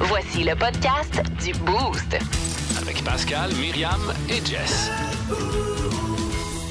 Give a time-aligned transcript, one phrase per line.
[0.00, 2.16] Voici le podcast du Boost.
[2.80, 4.90] Avec Pascal, Myriam et Jess.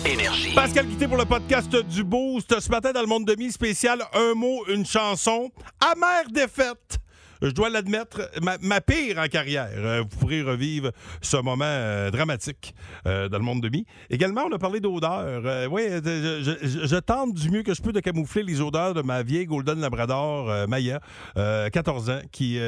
[0.05, 0.54] Énergie.
[0.55, 2.60] Pascal Guité pour le podcast du Boost.
[2.60, 5.52] Ce matin, dans le monde demi spécial, un mot, une chanson.
[5.79, 6.97] Amère défaite.
[7.41, 9.69] Je dois l'admettre, ma, pire en carrière.
[9.74, 12.76] Euh, vous pourrez revivre ce moment euh, dramatique
[13.06, 13.85] euh, dans le monde demi.
[14.10, 15.42] Également, on a parlé d'odeur.
[15.46, 19.23] Euh, oui, je, tente du mieux que je peux de camoufler les odeurs de ma
[19.23, 20.99] vieille Golden Labrador Maya,
[21.38, 22.59] euh, 14 ans, qui,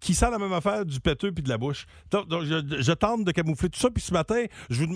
[0.00, 1.86] qui sent la même affaire du péteux puis de la bouche.
[2.10, 3.90] Donc, je, tente de camoufler tout ça.
[3.90, 4.44] Puis ce matin,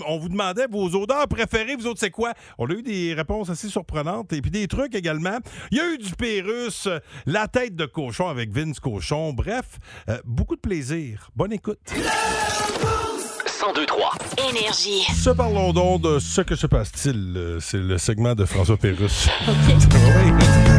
[0.07, 1.75] on vous demandait vos odeurs préférées.
[1.75, 2.33] Vous autres, c'est quoi?
[2.57, 5.39] On a eu des réponses assez surprenantes et puis des trucs également.
[5.71, 6.87] Il y a eu du Pérus,
[7.25, 9.22] la tête de cochon avec Vince Cochon.
[9.31, 11.29] Bref, euh, beaucoup de plaisir.
[11.35, 11.79] Bonne écoute.
[11.95, 14.11] 1023.
[14.49, 15.03] Énergie.
[15.15, 17.33] Se parlons donc de ce que se passe-t-il.
[17.37, 19.29] Euh, C'est le segment de François Pérus.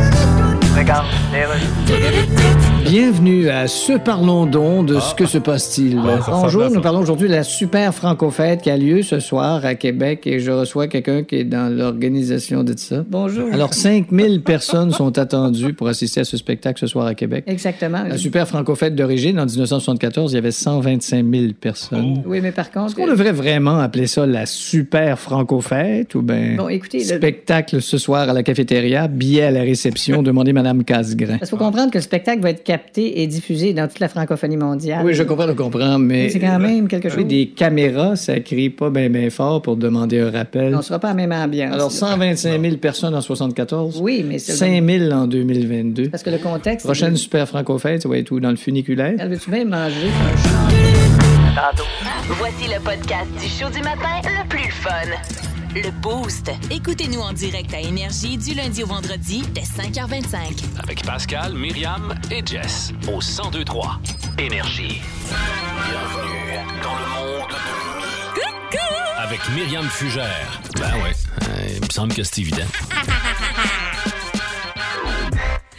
[2.85, 6.01] Bienvenue à Ce Parlons donc de ce que se passe-t-il.
[6.29, 10.27] Bonjour, nous parlons aujourd'hui de la super franco-fête qui a lieu ce soir à Québec
[10.27, 13.05] et je reçois quelqu'un qui est dans l'organisation de ça.
[13.09, 13.49] Bonjour.
[13.53, 17.45] Alors, 5000 personnes sont attendues pour assister à ce spectacle ce soir à Québec.
[17.47, 18.03] Exactement.
[18.09, 22.23] La super franco-fête d'origine, en 1974, il y avait 125 000 personnes.
[22.27, 22.87] Oui, mais par contre.
[22.87, 27.81] Est-ce qu'on devrait vraiment appeler ça la super franco-fête ou bien Bon, écoutez, le- spectacle
[27.81, 31.37] ce soir à la cafétéria, billet à la réception, demandez Madame Casgrain.
[31.39, 34.09] Parce qu'il faut comprendre que le spectacle va être capté et diffusé dans toute la
[34.09, 35.05] francophonie mondiale.
[35.05, 36.31] Oui, je comprends, je comprends, mais.
[36.31, 37.19] C'est quand même quelque chose.
[37.19, 40.75] Oui, des caméras, ça crie pas bien ben fort pour demander un rappel.
[40.75, 41.75] On sera pas à même ambiance.
[41.75, 41.95] Alors, là.
[41.95, 44.01] 125 000 personnes en 74.
[44.01, 44.53] Oui, mais c'est.
[44.53, 46.09] 5 000 en 2022.
[46.09, 46.87] Parce que le contexte.
[46.87, 48.41] Prochaine super franco-fête, ça va être où?
[48.41, 49.15] Dans le funiculaire?
[49.19, 50.09] Elle veut-tu bien manger?
[52.39, 55.44] Voici le podcast du show du matin le plus fun.
[55.75, 56.51] Le Boost.
[56.71, 60.63] Écoutez-nous en direct à Énergie du lundi au vendredi dès 5h25.
[60.81, 62.93] Avec Pascal, Myriam et Jess.
[63.09, 63.99] Au 1023.
[64.39, 65.03] Énergie.
[65.89, 67.57] Bienvenue dans le monde de
[67.99, 68.05] Mi.
[69.19, 70.61] Avec Myriam Fugère.
[70.77, 71.11] Ben ouais,
[71.43, 72.67] euh, il me semble que c'est évident.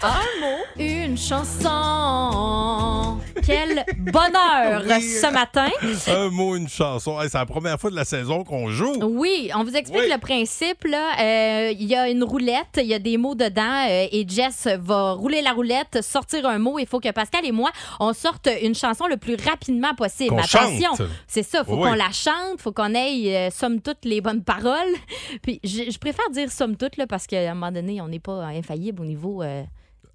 [0.02, 3.22] Un mot, une chanson.
[3.46, 5.02] Quel bonheur Oui.
[5.02, 5.68] ce matin.
[6.08, 7.20] Un mot, une chanson.
[7.22, 8.94] Hey, c'est la première fois de la saison qu'on joue.
[9.04, 10.10] Oui, on vous explique Oui.
[10.12, 10.84] le principe.
[10.86, 11.12] là.
[11.20, 14.68] Euh, Il y a une roulette, il y a des mots dedans euh, et Jess
[14.80, 16.80] va rouler la roulette, sortir un mot.
[16.80, 20.30] Il faut que Pascal et moi, on sorte une chanson le plus rapidement possible.
[20.32, 21.08] Qu'on Attention, chante.
[21.28, 21.64] c'est ça.
[21.64, 21.90] faut Oui.
[21.90, 24.94] qu'on la chante, faut qu'on ait, euh, somme toute, les bonnes paroles.
[25.42, 28.20] Puis je, je préfère dire somme toute là, parce qu'à un moment donné, on n'est
[28.20, 29.64] pas infaillible au niveau euh,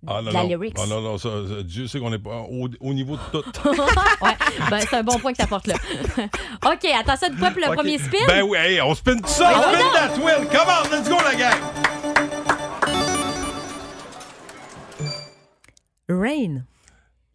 [0.07, 0.49] Ah, non, la non.
[0.49, 0.77] lyrics.
[0.81, 3.69] Ah, non, non, ça, ça, Dieu sait qu'on n'est pas au, au niveau de tout.
[4.23, 4.37] ouais,
[4.71, 5.75] ben, c'est un bon point que tu apportes là.
[6.65, 7.75] OK, attention de quoi pour le Ok.
[7.75, 8.17] premier spin?
[8.27, 9.53] Ben oui, hey, on spin tout ça.
[9.55, 10.49] On spin that wheel.
[10.51, 11.61] Come on, let's go, la gang.
[16.09, 16.65] Rain.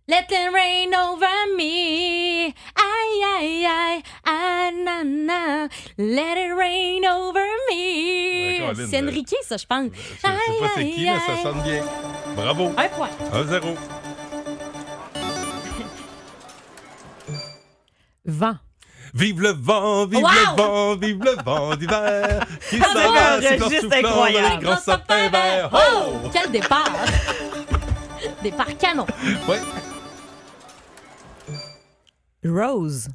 [0.07, 2.45] Let it rain over me.
[2.45, 5.67] Aïe, aïe, aïe, ah, na, na.
[5.97, 8.85] Let it rain over me.
[8.87, 9.89] C'est euh, Enrique, ça, je pense.
[9.95, 10.27] Je sais
[10.59, 11.83] pas c'est qui, mais ça sonne bien.
[12.35, 12.73] Bravo.
[12.77, 13.09] Un point.
[13.33, 13.75] 1-0.
[18.25, 18.55] Vent.
[19.13, 20.29] Vive le vent, vive Wow!
[20.29, 22.45] le vent, vive le vent d'hiver.
[22.69, 24.55] Qui s'en c'est va, un c'est en registre soufflant dans incroyable.
[24.59, 25.69] les grands sapins verts.
[25.71, 26.13] Oh!
[26.33, 26.89] Quel départ!
[28.43, 29.05] départ canon.
[29.47, 29.61] Ouais.
[32.43, 33.07] Rose.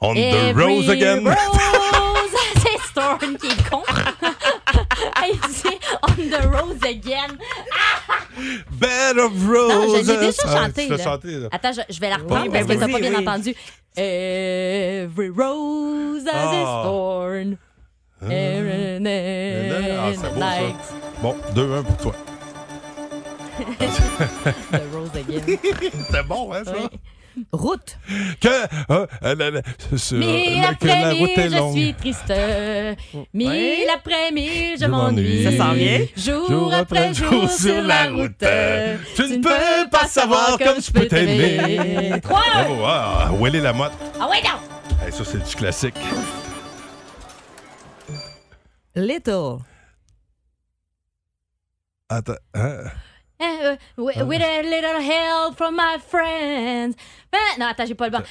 [0.00, 1.24] On the rose again.
[1.24, 1.36] Rose.
[2.62, 3.82] C'est Storm qui est con.
[5.62, 7.38] Dit On the rose again.
[8.72, 9.72] Bed of roses.
[9.74, 10.84] Non, je l'ai déjà Ah, chanté.
[10.86, 11.04] tu l'as là.
[11.04, 11.48] chanté, là.
[11.52, 13.16] Attends, je, je vais la reprendre Oui, parce ben que t'as pas bien oui.
[13.26, 13.54] entendu.
[13.96, 16.82] Every rose has its Ah.
[16.84, 17.56] thorn.
[18.22, 18.98] Every
[19.98, 20.76] Ah, c'est beau, night.
[21.22, 22.14] Bon, 2-1 pour toi.
[23.56, 25.40] The rose again.
[25.46, 26.72] C'était bon, hein, ça?
[26.76, 26.88] Oui.
[27.52, 27.98] Route.
[28.40, 29.62] Que, euh, euh, la- la-
[29.96, 31.72] ce- Mille la- que la route est je longue.
[31.76, 32.32] suis triste.
[33.34, 33.86] Mille Ouais.
[33.94, 35.44] après-midi, je Je m'ennuie.
[35.44, 36.00] Ça s'en vient.
[36.16, 38.38] Jour, après jour sur la route.
[39.16, 42.20] Tu ne peux pas savoir comme je peux t'aimer.
[42.22, 42.42] Trois.
[42.52, 43.92] Bravo, ah, où est la motte?
[44.20, 45.04] Ah ouais, non.
[45.04, 45.94] Hey, ça, c'est du classique.
[48.94, 49.58] Little.
[52.08, 52.84] Attends, hein?
[53.38, 56.96] Eh, with, with a little help from my friends.
[57.32, 58.22] Eh, non, attends, j'ai pas le bon.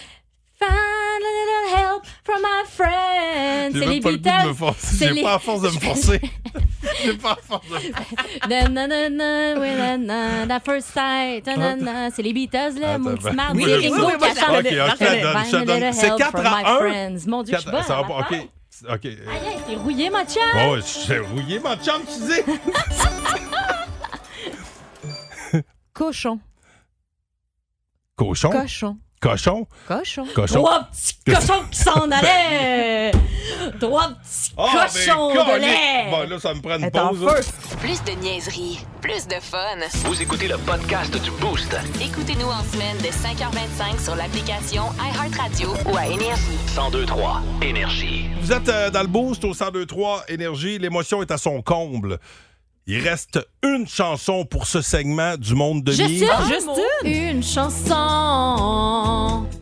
[0.58, 3.74] Find a little help from my friends.
[3.78, 4.56] C'est les Beatles.
[4.98, 6.22] J'ai les- pas à force de me forcer.
[7.04, 8.48] J'ai pas à force de me forcer.
[8.50, 11.46] Na, na, na, na, na, first sight.
[11.46, 12.12] Na, na, na.
[12.12, 13.58] C'est les Beatles, là, mon petit ben, marde.
[13.58, 16.74] oui, Ringo oui, qui je la Ok, je je C'est help 4 from my à
[16.74, 16.78] 1.
[16.78, 17.28] friends.
[17.28, 17.84] Mon Dieu, je suis bonne.
[17.84, 18.48] Ça va pas, ok.
[18.90, 19.06] Ok.
[19.06, 20.42] Aïe, aïe, t'es rouillé, ma chum.
[20.68, 20.78] Oh,
[21.08, 22.52] j'ai rouillé mon chum, tu dis.
[25.96, 26.42] Cochon.
[28.18, 28.50] Cochon?
[28.52, 28.98] Cochon.
[29.22, 29.66] Cochon?
[29.88, 30.26] Cochon.
[30.36, 30.56] Cochon.
[30.56, 33.12] Trois petits cochons qui s'en allaient!
[33.80, 36.12] Trois petits ben, cochons de lait!
[36.12, 37.46] Bon, là, ça me prend une pause.
[37.46, 37.78] feu.
[37.80, 39.78] Plus de niaiserie, plus de fun.
[40.04, 41.74] Vous écoutez le podcast du Boost.
[42.02, 46.58] Écoutez-nous en semaine de 5h25 sur l'application iHeartRadio Ou à Énergie.
[46.76, 48.26] 1023 Énergie.
[48.42, 50.78] Vous êtes euh, dans le boost au 1023 Énergie.
[50.78, 52.20] L'émotion est à son comble.
[52.88, 56.70] Il reste une chanson pour ce segment du monde de Juste une, juste
[57.04, 57.42] une?
[57.42, 57.96] Chanson.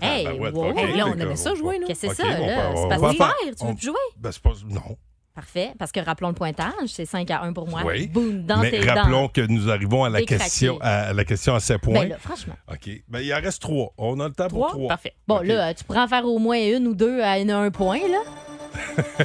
[0.02, 0.72] Hey, ben ouais, wow.
[0.72, 1.22] ok, Hey, là, on d'accord.
[1.22, 1.88] aimait ça jouer, nous.
[1.88, 2.56] Qu'est-ce que c'est Ok, ça, on là?
[2.56, 3.28] va- C'est on pas va super.
[3.28, 3.96] faire- Tu veux on- plus jouer?
[4.18, 4.52] Ben, c'est pas...
[4.68, 4.98] Non.
[5.34, 7.82] Parfait, parce que rappelons le pointage, c'est 5 à 1 pour moi.
[7.86, 8.08] Oui.
[8.08, 9.28] Boum, dans Mais tes rappelons dents.
[9.30, 12.02] que nous arrivons à la question à la question à 7 points.
[12.02, 12.54] Ben là, franchement.
[12.72, 12.90] OK.
[13.08, 13.94] Ben, il en reste trois.
[13.98, 14.88] On a le temps pour Trois?
[14.90, 15.16] Parfait.
[15.28, 15.46] Bon, Ok.
[15.48, 18.22] là, tu pourrais en faire au moins une ou deux à une- un point, là.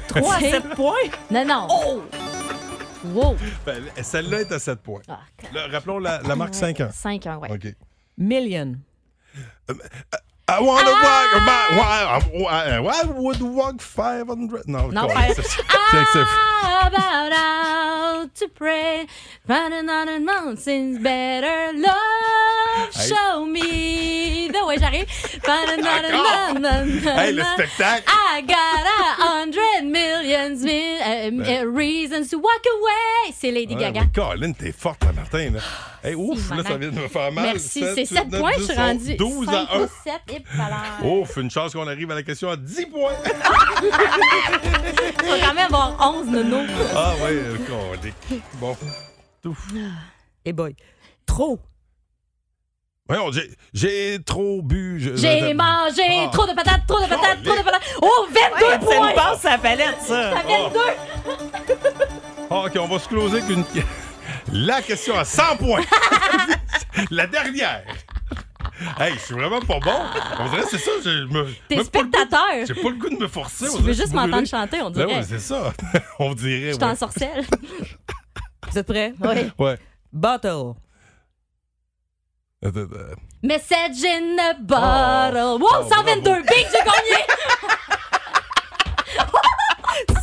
[0.09, 0.95] 3 à C'est- 7 points?
[1.31, 1.67] Non, non.
[3.05, 3.37] Wow.
[3.65, 5.03] Ben, celle-là est à 7 points.
[5.09, 5.21] Ah,
[5.53, 6.91] Là, rappelons la, la marque 5 ans.
[6.93, 7.50] 5 1, ouais.
[7.53, 7.75] OK.
[8.17, 8.75] Million.
[10.50, 11.03] I wanna Ah!
[11.05, 14.62] walk why, why, why would walk 500?
[14.67, 16.25] Non, Non, c'est-
[16.81, 19.06] About out to pray,
[19.47, 23.09] running on the mountains, better love, Hey.
[23.09, 24.79] show me the way.
[24.79, 25.06] J'arrive.
[27.05, 28.05] Hey, le spectacle!
[28.09, 33.35] I got a hundred millions mil- uh, uh, reasons to walk away.
[33.39, 34.06] C'est Lady Ouais, Gaga.
[34.15, 35.50] Colin, t'es forte, là, Martin.
[35.55, 35.61] Là.
[36.05, 37.45] Hey, ouf, là, ça vient de me faire mal.
[37.47, 39.15] Merci, c'est huit, 7 neuf, points, je suis onze, rendue.
[39.17, 39.81] 12 à 5 1.
[39.81, 41.23] ou 7, et voilà.
[41.37, 43.12] Une chance qu'on arrive à la question à 10 points.
[43.82, 46.58] Il va quand même avoir 11, Nono.
[46.96, 48.43] ah, ouais, euh, colique.
[48.55, 48.76] Bon.
[49.44, 49.58] Ouf.
[50.44, 50.75] Et boy.
[51.26, 51.58] Trop.
[53.08, 55.00] Voyons, j'ai- j'ai trop bu.
[55.00, 56.31] je- J'ai mangé Ah.
[56.31, 57.82] trop de patates, trop de patates, Oh, trop de patates.
[58.02, 59.11] Oh, 22 Ça points!
[59.11, 60.32] me passe à la palette, ça.
[60.35, 60.81] Ça fait 22!
[62.50, 63.64] Ah, OK, on va se closer avec une...
[64.52, 65.81] La question à 100 points.
[67.11, 67.82] la dernière.
[68.98, 70.00] Hey, je suis vraiment pas bon.
[70.40, 70.90] On dirait que c'est ça.
[71.04, 72.40] Je me, T'es spectateur.
[72.66, 73.66] J'ai pas le goût de me forcer.
[73.75, 75.19] Tu veux juste m'entendre chanter, on Ben dirait.
[75.20, 75.72] ouais, c'est ça.
[76.19, 76.69] on dirait.
[76.69, 76.78] Je ouais.
[76.78, 77.44] t'en sorcelle.
[78.70, 79.12] Vous êtes prêts?
[79.20, 79.50] Oui.
[79.58, 79.78] Ouais.
[80.12, 80.75] Bottle.
[83.42, 85.62] Message in a bottle.
[85.62, 86.20] Wow, Oh, 122.
[86.22, 86.42] bravo.
[86.48, 87.25] Big, j'ai gagné.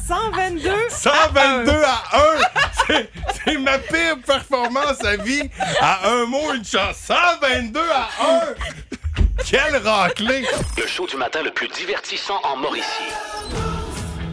[0.08, 0.72] 122.
[0.90, 2.65] 122 à 1!
[2.88, 5.50] C'est- ma pire performance à vie.
[5.80, 6.98] À un mot, une chance.
[7.08, 9.44] 122 à 1!
[9.44, 10.46] Quelle raclée!
[10.78, 12.86] Le show du matin le plus divertissant en Mauricie.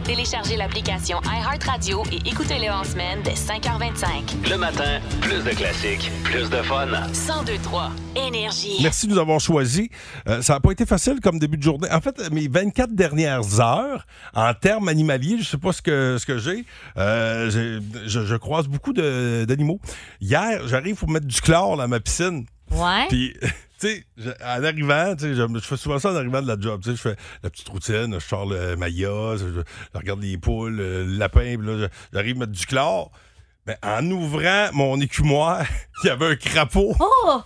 [0.03, 4.49] Téléchargez l'application iHeartRadio et écoutez-le en semaine dès 5h25.
[4.49, 6.87] Le matin, plus de classiques, plus de fun.
[6.87, 8.79] 1023 Énergie.
[8.81, 9.87] Merci de nous avoir choisis.
[10.27, 11.87] Euh, ça n'a pas été facile comme début de journée.
[11.89, 14.05] En fait, mes 24 dernières heures,
[14.35, 16.65] en termes animaliers, je sais pas ce que, ce que j'ai.
[16.97, 19.79] Euh, j'ai- je, je croise beaucoup d'animaux.
[20.19, 22.45] Hier, j'arrive pour mettre du chlore dans ma piscine.
[22.71, 23.05] Ouais.
[23.07, 23.33] Puis,
[24.43, 26.81] en arrivant, je, fais souvent ça en arrivant de la job.
[26.85, 29.45] Je fais la petite routine, je sors le maillot, je,
[29.93, 31.55] regarde les poules, le lapin,
[32.11, 33.11] j'arrive à mettre du chlore.
[33.65, 35.65] Ben, en ouvrant mon écumoire,
[36.03, 36.95] il y avait un crapaud.
[36.99, 37.41] Oh!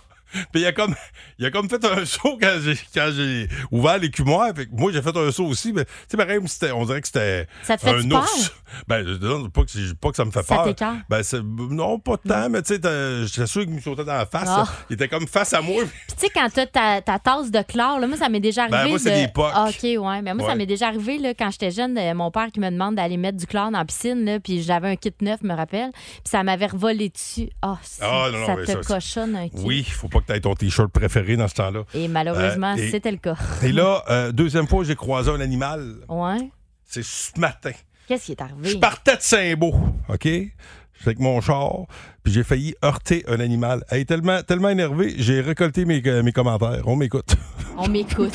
[0.52, 0.94] Puis il a comme
[1.38, 4.48] il a comme fait un saut quand j'ai quand j'ai ouvert l'écumoire.
[4.54, 6.38] Fait que moi j'ai fait un saut aussi, mais tu sais pareil,
[6.74, 8.22] on dirait que c'était Ça te fait un peur?
[8.22, 8.52] ours.
[8.86, 10.94] Ben je pas que pas que ça me fait Ça peur.
[11.08, 14.26] Ben c'est- non pas tant, mais tu sais j'étais sûr qu'il me sautait dans la
[14.26, 14.48] face.
[14.50, 14.64] Ah.
[14.90, 15.82] Il était comme face à moi.
[15.84, 18.62] Puis tu sais, quand t'as ta, ta tasse de chlore, là, moi, ça m'est déjà
[18.64, 18.76] arrivé.
[18.78, 19.26] Ben, moi, c'est de...
[19.26, 19.50] des pocs.
[19.54, 20.22] Ah, OK, ouais.
[20.22, 22.70] Mais moi, ça m'est déjà arrivé là, quand j'étais jeune, euh, mon père qui me
[22.70, 25.54] demande d'aller mettre du chlore dans la piscine, là, puis j'avais un kit neuf, me
[25.54, 27.48] rappelle, puis ça m'avait revolé dessus.
[27.62, 29.56] Ah, ça, Ah, non, non, ça te ça, cochonne un kit.
[29.64, 31.82] Oui, il faut pas que tu aies ton t-shirt préféré dans ce temps-là.
[31.94, 33.36] Et malheureusement, Euh, et- c'était le cas.
[33.62, 35.94] Et là, euh, deuxième fois, j'ai croisé un animal.
[36.08, 36.50] Ouais.
[36.84, 37.72] C'est ce matin.
[38.06, 38.80] Qu'est-ce qui est Je arrivé?
[38.80, 39.74] partais de Saint-Beau,
[40.08, 40.24] OK?
[40.24, 41.82] J'étais avec mon char,
[42.24, 43.84] puis j'ai failli heurter un animal.
[43.90, 46.82] Hey, tellement, tellement énervé, j'ai récolté mes, euh, mes commentaires.
[46.86, 47.36] On m'écoute.
[47.76, 48.34] On m'écoute.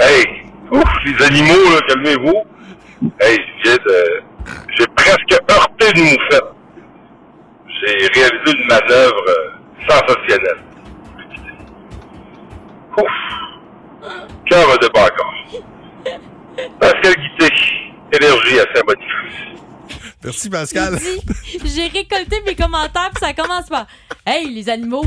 [0.00, 0.24] Hey,
[0.72, 2.42] ouf, les animaux, là, calmez-vous.
[3.20, 4.22] Hey, je viens de...
[4.76, 6.44] J'ai presque heurté une moufette.
[7.80, 9.24] J'ai réalisé une manœuvre
[9.88, 10.64] sensationnelle.
[12.96, 14.10] Ouf.
[14.50, 15.34] Cœur débat encore.
[16.80, 17.54] Pascal Guité,
[18.12, 19.60] énergie à Saint-Boniface.
[20.22, 20.98] Merci, Pascal.
[21.64, 23.86] J'ai récolté mes commentaires, puis ça commence par
[24.26, 25.04] Hey, les animaux,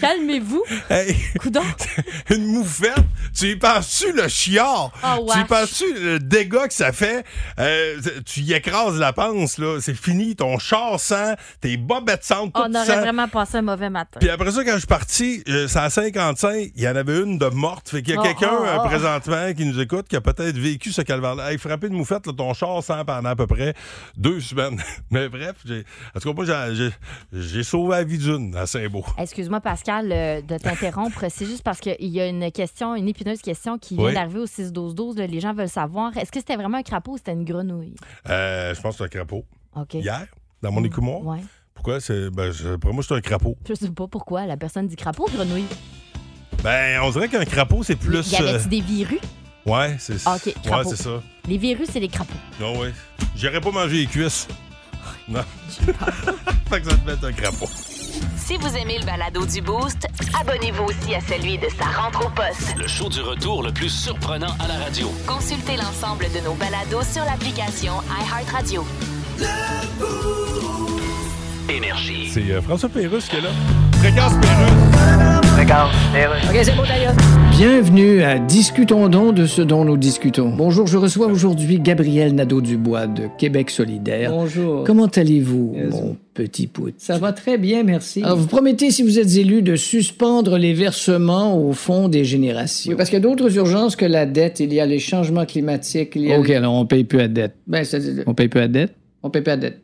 [0.00, 0.62] calmez-vous.
[0.88, 1.62] Hey, Coudon.
[2.30, 2.94] une moufette,
[3.36, 4.92] tu y penses-tu le chiard?
[5.04, 7.24] Oh, tu y penses-tu le dégât que ça fait?
[7.58, 9.78] Euh, tu y écrases la panse, là.
[9.80, 10.36] C'est fini.
[10.36, 14.20] Ton char sent, tes bobettes sentent, tout On aurait vraiment passé un mauvais matin.
[14.20, 17.18] Puis après ça, quand je suis parti, euh, c'est à 55, il y en avait
[17.18, 17.88] une de morte.
[17.88, 18.86] Fait qu'il y a Oh, quelqu'un oh, euh, oh.
[18.86, 21.52] présentement qui nous écoute qui a peut-être vécu ce calvaire-là.
[21.52, 23.74] Hey, frapper une moufette, là, ton char sent pendant à peu près
[24.16, 24.80] deux semaines.
[25.10, 25.84] Mais bref, j'ai,
[26.14, 26.90] en tout cas, moi,
[27.32, 29.04] j'ai sauvé la vie d'une à Saint-Beau.
[29.18, 31.24] Excuse-moi, Pascal, euh, de t'interrompre.
[31.30, 34.14] C'est juste parce qu'il y a une question, une épineuse question qui vient Oui.
[34.14, 35.18] d'arriver au 6-12-12.
[35.18, 35.26] là.
[35.26, 37.94] Les gens veulent savoir, est-ce que c'était vraiment un crapaud ou c'était une grenouille?
[38.28, 39.44] Euh, je pense que c'est un crapaud.
[39.76, 39.94] OK.
[39.94, 40.26] Hier,
[40.62, 41.24] dans mon écumoire.
[41.24, 41.38] Ouais.
[41.74, 42.00] Pourquoi?
[42.00, 43.56] C'est, ben, je- pour moi, c'est un crapaud.
[43.68, 45.66] Je sais pas pourquoi la personne dit crapaud ou grenouille.
[46.62, 48.30] Ben, on dirait qu'un crapaud, c'est plus.
[48.32, 49.20] Y avait-tu euh, des virus?
[49.66, 51.22] Ouais, c'est Ah, OK, Ouais, c'est ça.
[51.48, 52.34] Les virus, c'est les crapauds.
[52.60, 52.92] Non, ouais.
[53.36, 54.48] J'irais pas manger les cuisses.
[55.28, 55.42] Non.
[56.68, 57.68] fait que ça devait être un crapaud.
[58.36, 60.06] Si vous aimez le balado du Boost,
[60.40, 62.74] abonnez-vous aussi à celui de sa rentre au poste.
[62.76, 65.10] Le show du retour le plus surprenant à la radio.
[65.26, 68.84] Consultez l'ensemble de nos balados sur l'application iHeartRadio.
[71.68, 72.30] Énergie.
[72.32, 73.50] C'est euh, François Pérusse qui est là.
[74.00, 75.39] Fréquence Pérusse.
[75.72, 77.14] OK, c'est beau d'ailleurs.
[77.52, 80.48] Bienvenue à Discutons donc de ce dont nous discutons.
[80.48, 84.32] Bonjour, je reçois aujourd'hui Gabriel Nadeau-Dubois de Québec solidaire.
[84.32, 84.82] Bonjour.
[84.82, 85.90] Comment allez-vous, Yes.
[85.92, 86.96] mon petit poutre?
[86.98, 88.20] Ça va très bien, merci.
[88.24, 92.90] Alors, vous promettez, si vous êtes élu, de suspendre les versements au Fonds des générations.
[92.90, 94.58] Oui, parce qu'il y a d'autres urgences que la dette.
[94.58, 96.14] Il y a les changements climatiques.
[96.16, 97.54] Il y a OK, alors on paye plus à dette.
[97.68, 97.84] Ben,
[98.26, 98.96] On paye plus à dette?
[99.22, 99.80] on paye pas la dette.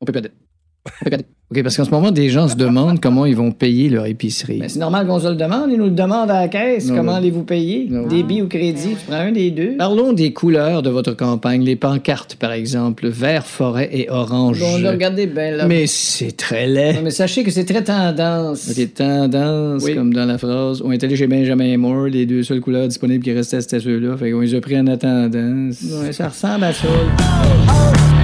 [0.00, 0.34] On paye plus à dette.
[0.80, 1.26] On paye plus à dette.
[1.54, 4.58] OK, parce qu'en ce moment, des gens se demandent comment ils vont payer leur épicerie.
[4.58, 5.70] Ben, c'est normal qu'on se le demande.
[5.70, 6.88] Ils nous le demandent à la caisse.
[6.88, 7.86] Non, Comment allez-vous payer?
[7.90, 8.06] Non.
[8.06, 8.90] Débit ou crédit?
[8.98, 9.76] Tu prends un des deux?
[9.76, 11.62] Parlons des couleurs de votre campagne.
[11.62, 14.60] Les pancartes, par exemple, vert, forêt et orange.
[14.60, 15.66] Bon, regardez bien là.
[15.66, 16.94] Mais c'est très laid.
[16.94, 18.70] Non, mais sachez que c'est très tendance.
[18.70, 19.94] OK, tendance, Oui.
[19.94, 20.80] comme dans la phrase.
[20.82, 24.16] On est allé chez Benjamin Moore, les deux seules couleurs disponibles qui restaient, c'était ceux-là.
[24.16, 25.68] Fait qu'on les a pris en attendant.
[26.02, 26.88] Ouais, ça ressemble à ça.
[26.88, 28.21] 1023.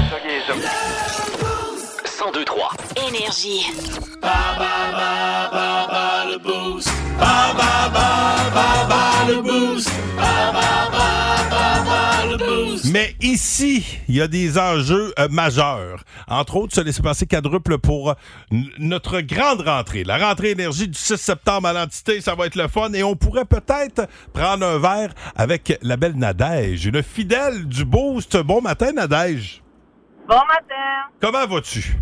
[3.29, 3.67] Énergie.
[12.91, 16.05] Mais ici, il y a des enjeux euh, majeurs.
[16.27, 18.15] Entre autres, se laisser passer quadruple pour euh,
[18.79, 20.05] notre grande rentrée.
[20.05, 22.91] La rentrée énergie du 6 septembre à l'entité, ça va être le fun.
[22.95, 28.39] Et on pourrait peut-être prendre un verre avec la belle Nadège, une fidèle du Boost.
[28.39, 29.63] Bon matin, Nadège.
[30.27, 31.99] Bon matin, Comment vas-tu?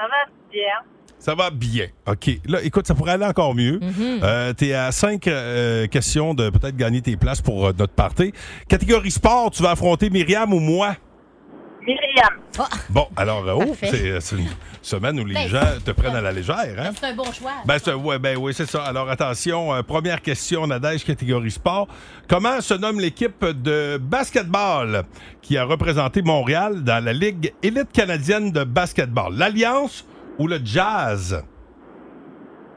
[0.00, 0.96] Ça va bien.
[1.18, 1.88] Ça va bien.
[2.06, 2.30] OK.
[2.46, 3.78] Là, écoute, ça pourrait aller encore mieux.
[4.22, 8.32] Euh, T'es à cinq euh, questions de peut-être gagner tes places pour euh, notre party.
[8.68, 10.96] Catégorie sport, tu vas affronter Myriam ou moi?
[11.86, 12.34] Myriam,
[12.90, 14.20] Bon, alors, euh, oh, Parfait.
[14.20, 14.48] c'est une
[14.82, 16.90] semaine où les Ben, gens te prennent à la légère, hein?
[16.98, 17.52] C'est un bon choix.
[17.64, 18.84] Ben, c'est- ouais, ben oui, c'est ça.
[18.84, 21.88] Alors, attention, euh, première question, Nadège, catégorie sport.
[22.28, 25.04] Comment se nomme l'équipe de basketball
[25.40, 29.34] qui a représenté Montréal dans la Ligue élite canadienne de basketball?
[29.34, 30.04] L'Alliance
[30.38, 31.42] ou le Jazz?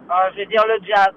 [0.09, 1.09] Ah, je vais dire le jazz.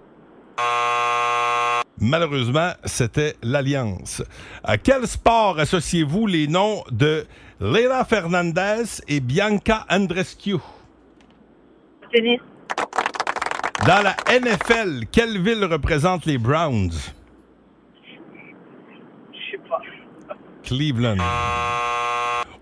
[1.98, 4.22] Malheureusement, c'était l'Alliance.
[4.64, 7.26] À quel sport associez-vous les noms de
[7.60, 10.56] Leila Fernandez et Bianca Andrescu?
[12.12, 12.40] Tennis,
[13.86, 16.90] Dans la NFL, quelle ville représente les Browns?
[19.32, 19.80] je sais pas.
[20.62, 21.16] Cleveland.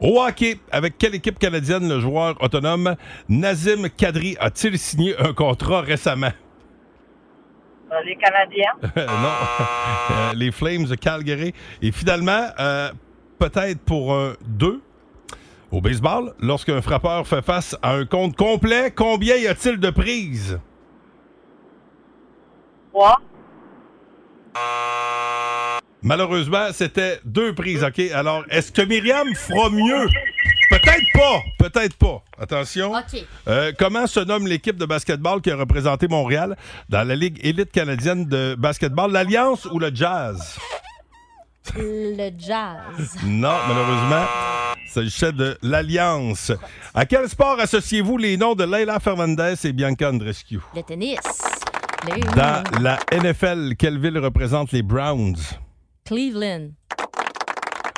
[0.00, 2.94] Au hockey, avec quelle équipe canadienne le joueur autonome
[3.28, 6.32] Nazim Kadri a-t-il signé un contrat récemment?
[7.92, 9.28] Euh, les Canadiens, non.
[10.10, 11.54] Euh, les Flames de Calgary.
[11.80, 12.90] Et finalement, euh,
[13.48, 14.80] peut-être pour un 2
[15.70, 20.58] au baseball, lorsqu'un frappeur fait face à un compte complet, combien y a-t-il de prises?
[22.92, 23.20] 3.
[26.02, 27.98] Malheureusement, c'était deux prises, OK?
[28.14, 30.06] Alors, est-ce que Myriam fera mieux?
[30.70, 31.42] Peut-être pas.
[31.58, 32.22] Peut-être pas.
[32.38, 32.92] Attention.
[33.48, 36.56] Euh, comment se nomme l'équipe de basketball qui a représenté Montréal
[36.88, 39.12] dans la Ligue élite canadienne de basketball?
[39.12, 40.58] L'Alliance ou le Jazz?
[41.76, 43.16] Le jazz.
[43.24, 44.26] Non, malheureusement,
[44.86, 46.52] s'agissait de l'Alliance.
[46.92, 50.60] À quel sport associez-vous les noms de Leila Fernandez et Bianca Andrescu?
[50.74, 51.18] Le tennis.
[52.06, 55.36] Le- Dans la NFL, quelle ville représente les Browns?
[56.04, 56.68] Cleveland.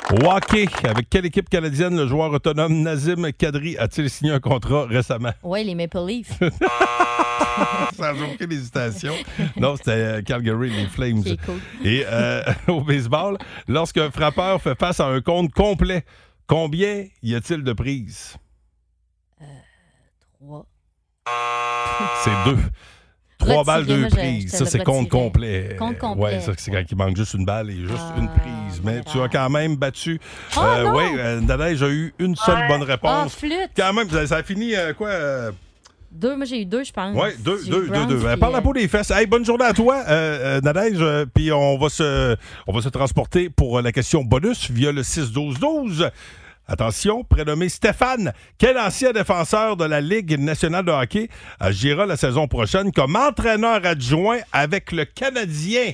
[0.09, 5.33] Hockey, avec quelle équipe canadienne le joueur autonome Nazim Kadri a-t-il signé un contrat récemment?
[5.43, 6.39] Ouais, les Maple Leafs.
[7.97, 9.13] Sans aucune hésitation.
[9.57, 11.23] Non, c'était euh, Calgary, les Flames.
[11.45, 11.59] Cool.
[11.83, 13.37] Et euh, au baseball,
[13.67, 16.05] lorsqu'un frappeur fait face à un compte complet,
[16.47, 18.37] combien y a-t-il de prises?
[20.39, 20.65] Trois.
[22.23, 22.59] C'est deux.
[23.37, 24.51] Trois balles, deux prises.
[24.51, 25.75] Ça, c'est compte complet.
[25.77, 26.23] Compte complet.
[26.23, 28.81] Ouais, ça, c'est quand il manque juste une balle et juste Ah, une prise.
[28.83, 30.19] Mais tu as quand même battu.
[30.57, 30.95] Oh, non!
[30.97, 32.67] oui, euh, Nadège a eu une seule Ouais.
[32.67, 33.35] bonne Ah, réponse.
[33.35, 33.69] flûte.
[33.75, 35.09] quand même, ça, ça a fini euh, quoi?
[35.09, 35.51] euh,
[36.11, 37.15] Deux, moi j'ai eu deux, je pense.
[37.15, 38.25] Oui, deux, deux, deux, deux.
[38.25, 39.11] Euh, puis, Par la euh, peau des fesses.
[39.11, 40.97] Hey, bonne journée à toi, euh, euh, Nadège.
[40.99, 44.91] euh, Puis on va se, on va se transporter pour euh, la question bonus via
[44.91, 46.09] le 6-12-12.
[46.67, 52.47] Attention, prénommé Stéphane, quel ancien défenseur de la Ligue nationale de hockey agira la saison
[52.47, 55.93] prochaine comme entraîneur adjoint avec le Canadien?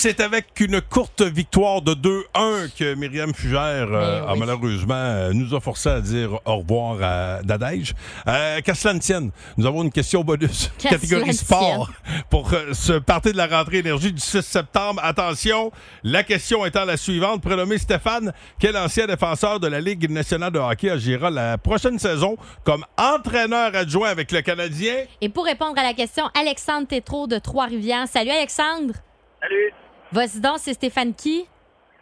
[0.07, 5.33] C'est avec une courte victoire de 2-1 que Myriam Fugère euh, Mais a malheureusement euh,
[5.33, 7.95] nous a forcé à dire au revoir à Dadège.
[8.27, 11.89] Euh, Qu'à cela ne tienne, nous avons une question bonus Qu'à catégorie sport
[12.29, 15.01] pour euh, ce party de la rentrée énergie du 6 septembre.
[15.03, 15.71] Attention,
[16.03, 17.41] la question étant la suivante.
[17.41, 22.37] Prénommé Stéphane, quel ancien défenseur de la Ligue nationale de hockey agira la prochaine saison
[22.63, 24.97] comme entraîneur adjoint avec le Canadien?
[25.21, 28.07] Et pour répondre à la question, Alexandre Tétrault de Trois-Rivières.
[28.07, 28.93] Salut Alexandre.
[29.41, 29.73] Salut,
[30.11, 31.47] Vas-y donc, c'est Stéphane qui?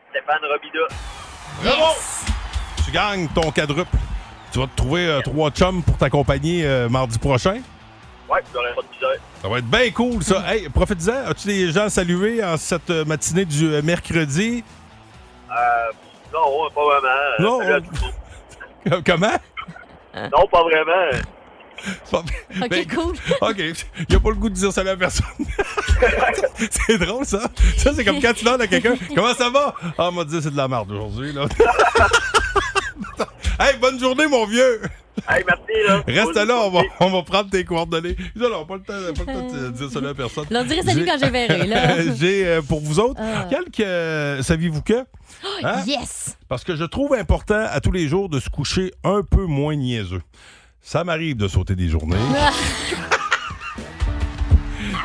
[0.10, 0.88] Stéphane Robida.
[1.64, 1.94] Bravo!
[2.86, 3.98] Tu gagnes ton quadruple.
[4.52, 7.60] Tu vas te trouver euh, trois chums pour t'accompagner euh, mardi prochain.
[8.30, 9.22] Ouais, j'aurais pas de misère.
[9.42, 10.44] Ça va être bien cool, ça.
[10.54, 11.30] Hey, profite-en.
[11.32, 14.64] As-tu des gens à saluer en cette euh, matinée du euh, mercredi?
[15.50, 15.54] Euh,
[16.34, 17.10] non, pas vraiment.
[17.40, 17.90] Non, Salut à on- tout
[18.86, 19.04] le monde.
[19.06, 20.30] Comment?
[20.38, 21.24] Non, pas vraiment.
[22.12, 23.16] Pas- OK, Ben, cool.
[23.42, 23.64] OK.
[24.10, 25.26] Il a pas le goût de dire salut à personne.
[26.88, 27.42] c'est drôle, ça.
[27.78, 29.74] Ça, c'est comme quand tu demandes à quelqu'un Comment ça va?
[29.98, 31.34] Ah, on m'a dit c'est de la merde aujourd'hui.
[31.34, 31.46] Là.
[33.60, 34.82] hey, bonne journée, mon vieux!
[35.30, 36.04] Hey, merci, là.
[36.08, 38.16] Reste là, on va, on va prendre tes coordonnées.
[38.36, 40.46] Non, non, pas le temps, pas le temps de dire salut à personne.
[40.50, 42.14] Leur dirai salut J'ai- quand je verrai, là.
[42.16, 43.46] J'ai euh, pour vous autres Ah.
[43.50, 43.80] quelques.
[43.82, 45.06] euh, Saviez-vous que?
[45.64, 45.84] Hein?
[45.86, 46.36] Yes!
[46.50, 49.76] Parce que je trouve important à tous les jours de se coucher un peu moins
[49.76, 50.22] niaiseux.
[50.86, 52.18] Ça m'arrive de sauter des journées.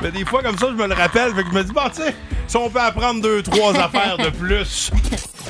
[0.02, 1.34] Mais des fois, comme ça, je me le rappelle.
[1.34, 2.14] Fait que je me dis, bon, tu sais,
[2.46, 4.90] si on peut apprendre deux, trois affaires de plus.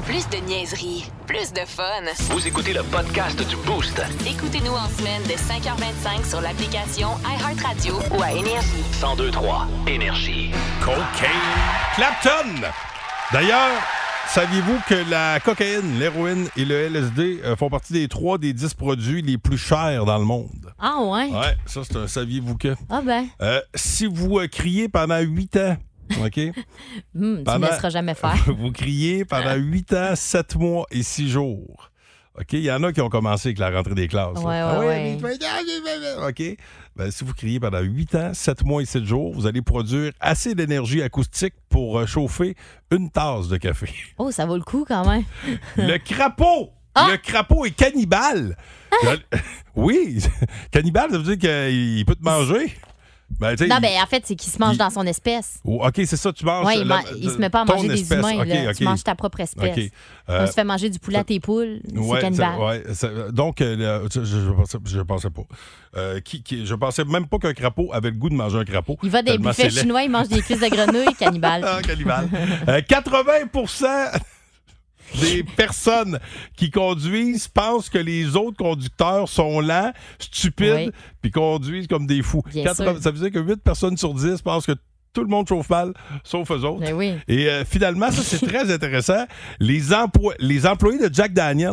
[0.07, 2.03] Plus de niaiserie, plus de fun.
[2.31, 4.01] Vous écoutez le podcast du Boost.
[4.27, 8.85] Écoutez-nous en semaine de 5h25 sur l'application iHeartRadio ou à Énergie.
[9.03, 9.67] 1023.
[9.87, 10.51] Énergie.
[10.81, 11.03] Cocaine.
[11.95, 12.69] Clapton!
[13.33, 13.81] D'ailleurs,
[14.29, 18.75] saviez-vous que la cocaïne, l'héroïne et le LSD euh, font partie des trois des dix
[18.75, 20.73] produits les plus chers dans le monde?
[20.79, 21.31] Ah ouais?
[21.31, 22.75] Ouais, ça, c'est un saviez-vous que?
[22.89, 25.77] Ah ben, Euh, si vous euh, criez pendant huit ans,
[26.25, 26.39] OK?
[26.39, 26.53] hum,
[27.39, 28.37] tu Pendant- laisseras jamais faire.
[28.47, 31.91] vous criez pendant 8 ans, 7 mois et 6 jours.
[32.41, 32.53] OK?
[32.53, 34.39] Il y en a qui ont commencé avec la rentrée des classes.
[34.39, 35.19] Ouais, Ah ouais, ouais.
[35.23, 36.57] mais- OK?
[36.97, 40.13] Ben, si vous criez pendant 8 ans, 7 mois et 7 jours, vous allez produire
[40.21, 42.55] assez d'énergie acoustique pour euh, chauffer
[42.93, 43.89] une tasse de café.
[44.19, 45.25] Oh, ça vaut le coup quand même.
[45.77, 46.71] Le crapaud!
[46.95, 47.09] Ah!
[47.11, 48.57] Le crapaud est cannibale.
[49.05, 49.19] Le-
[49.77, 50.19] Oui,
[50.73, 52.75] cannibale, ça veut dire qu'il peut te manger?
[53.41, 55.61] Ben, Non, il- ben en fait, c'est qu'il se mange il- dans son espèce.
[55.65, 56.67] Oh, OK, c'est ça, tu manges.
[56.67, 58.41] Oui, il, la- man- il se met pas à manger des humains.
[58.41, 58.71] OK, là.
[58.71, 58.77] OK.
[58.77, 59.75] Tu manges ta propre espèce.
[59.75, 59.85] Comme
[60.31, 62.85] Euh, tu fais manger du poulet à tes poules, c'est Ouais, cannibale.
[62.95, 65.43] ça- ouais, donc, euh, je, je, pensais, je pensais pas.
[65.97, 68.65] Euh, qui, qui- je pensais même pas qu'un crapaud avait le goût de manger un
[68.65, 68.97] crapaud.
[69.03, 71.63] Il va des buffets c'est chinois, il mange des cuisses de grenouille, cannibale.
[71.67, 72.29] Ah, cannibale.
[72.67, 73.47] Euh, 80
[75.21, 76.19] des personnes
[76.57, 80.91] qui conduisent pensent que les autres conducteurs sont lents, stupides, Oui.
[81.23, 82.43] puis conduisent comme des fous.
[82.53, 83.03] Bien 80 sûr.
[83.03, 84.77] ça veut dire que 8 personnes sur 10 pensent que
[85.19, 86.79] tout le monde chauffe mal, sauf eux autres.
[86.81, 87.15] Ben oui.
[87.27, 89.25] Et euh, finalement, ça, c'est très intéressant.
[89.59, 91.73] Les, emplois- les employés de Jack Daniels,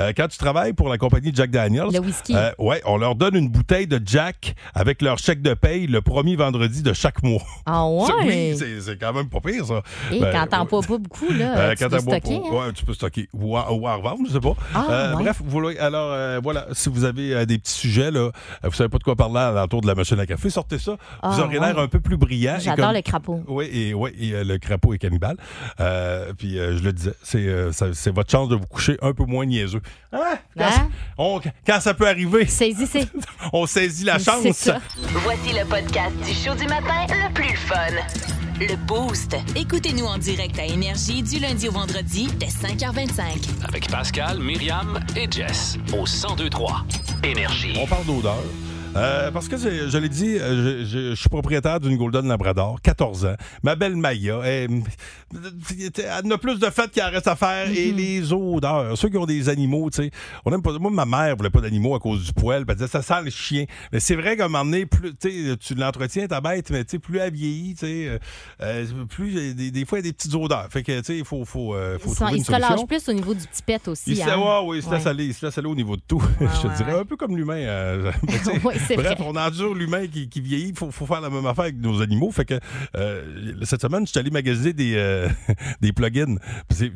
[0.00, 2.34] euh, quand tu travailles pour la compagnie Jack Daniels, Le whisky.
[2.34, 6.02] euh, ouais, on leur donne une bouteille de Jack avec leur chèque de paye le
[6.02, 7.42] premier vendredi de chaque mois.
[7.64, 8.54] Ah ouais?
[8.56, 9.82] Oui, c'est quand même pas pire, ça.
[10.10, 12.34] Et Ben, quand t'en bois pas beaucoup, là, tu quand peux stocker.
[12.44, 12.52] hein?
[12.66, 14.54] ouais, tu peux stocker ou à, ou à revendre, je sais pas.
[14.74, 15.22] Ah, ouais.
[15.22, 18.30] Bref, vous alors voilà, si vous avez des petits sujets là,
[18.64, 20.92] vous savez pas de quoi parler à l'entour de la machine à café, sortez ça.
[20.92, 22.56] vous Ah, aurez l'air un peu plus brillant.
[22.64, 23.40] J'adore comme- le crapaud.
[23.48, 25.36] Oui, et, ouais, et euh, le crapaud est cannibale.
[25.80, 27.70] Euh, puis euh, je le disais, c'est euh,
[28.12, 29.80] votre chance de vous coucher un peu moins niaiseux.
[30.12, 30.38] Hein?
[30.56, 30.88] Quand, Hein?
[31.18, 33.06] on- quand ça peut arriver, Saisissez.
[33.52, 34.46] on saisit la chance.
[34.52, 34.78] Ça.
[35.22, 37.76] Voici le podcast du show du matin le plus fun.
[38.60, 39.36] Le Boost.
[39.56, 43.22] Écoutez-nous en direct à Énergie du lundi au vendredi dès 5h25.
[43.66, 45.76] Avec Pascal, Myriam et Jess.
[45.92, 46.84] Au 1023.
[47.24, 47.74] Énergie.
[47.82, 48.36] On parle d'odeur.
[48.96, 52.80] Euh, parce que je l'ai dit, euh, je, je- je suis propriétaire d'une Golden Labrador,
[52.82, 53.34] 14 ans.
[53.62, 54.82] Ma belle Maya, elle,
[55.34, 57.68] elle a plus de fêtes qu'il reste à faire.
[57.70, 57.96] Et Mm-hmm.
[57.96, 60.10] les odeurs, ceux qui ont des animaux, tu sais,
[60.44, 60.72] on aime pas.
[60.78, 62.64] Moi, ma mère voulait pas d'animaux à cause du poil.
[62.68, 63.64] Elle disait ça sent le chien.
[63.92, 65.14] Mais c'est vrai qu'à un moment donné, plus,
[65.58, 68.18] tu l'entretiens ta bête, mais tu sais, plus elle vieillit, tu sais, euh,
[68.62, 70.66] euh, plus des, des fois il y a des petites odeurs.
[70.70, 72.86] Fait que tu sais, il faut, faut, euh, faut une se solution.
[72.86, 74.12] plus au niveau du petit pet aussi.
[74.12, 74.38] Il se, hein?
[74.38, 75.10] ouais, oui, il se laisse Ouais.
[75.10, 76.22] aller, il se laisse aller au niveau de tout.
[76.40, 77.00] je te ouais, dirais ouais.
[77.00, 77.54] un peu comme l'humain.
[78.88, 79.16] Bref, vrai.
[79.20, 80.68] on endure l'humain qui, qui vieillit.
[80.70, 82.30] Il faut, faut faire la même affaire avec nos animaux.
[82.30, 82.58] Fait que
[82.96, 85.28] euh, cette semaine, je suis allé magasiner des, euh,
[85.80, 86.36] des plugins.
[86.70, 86.92] C'est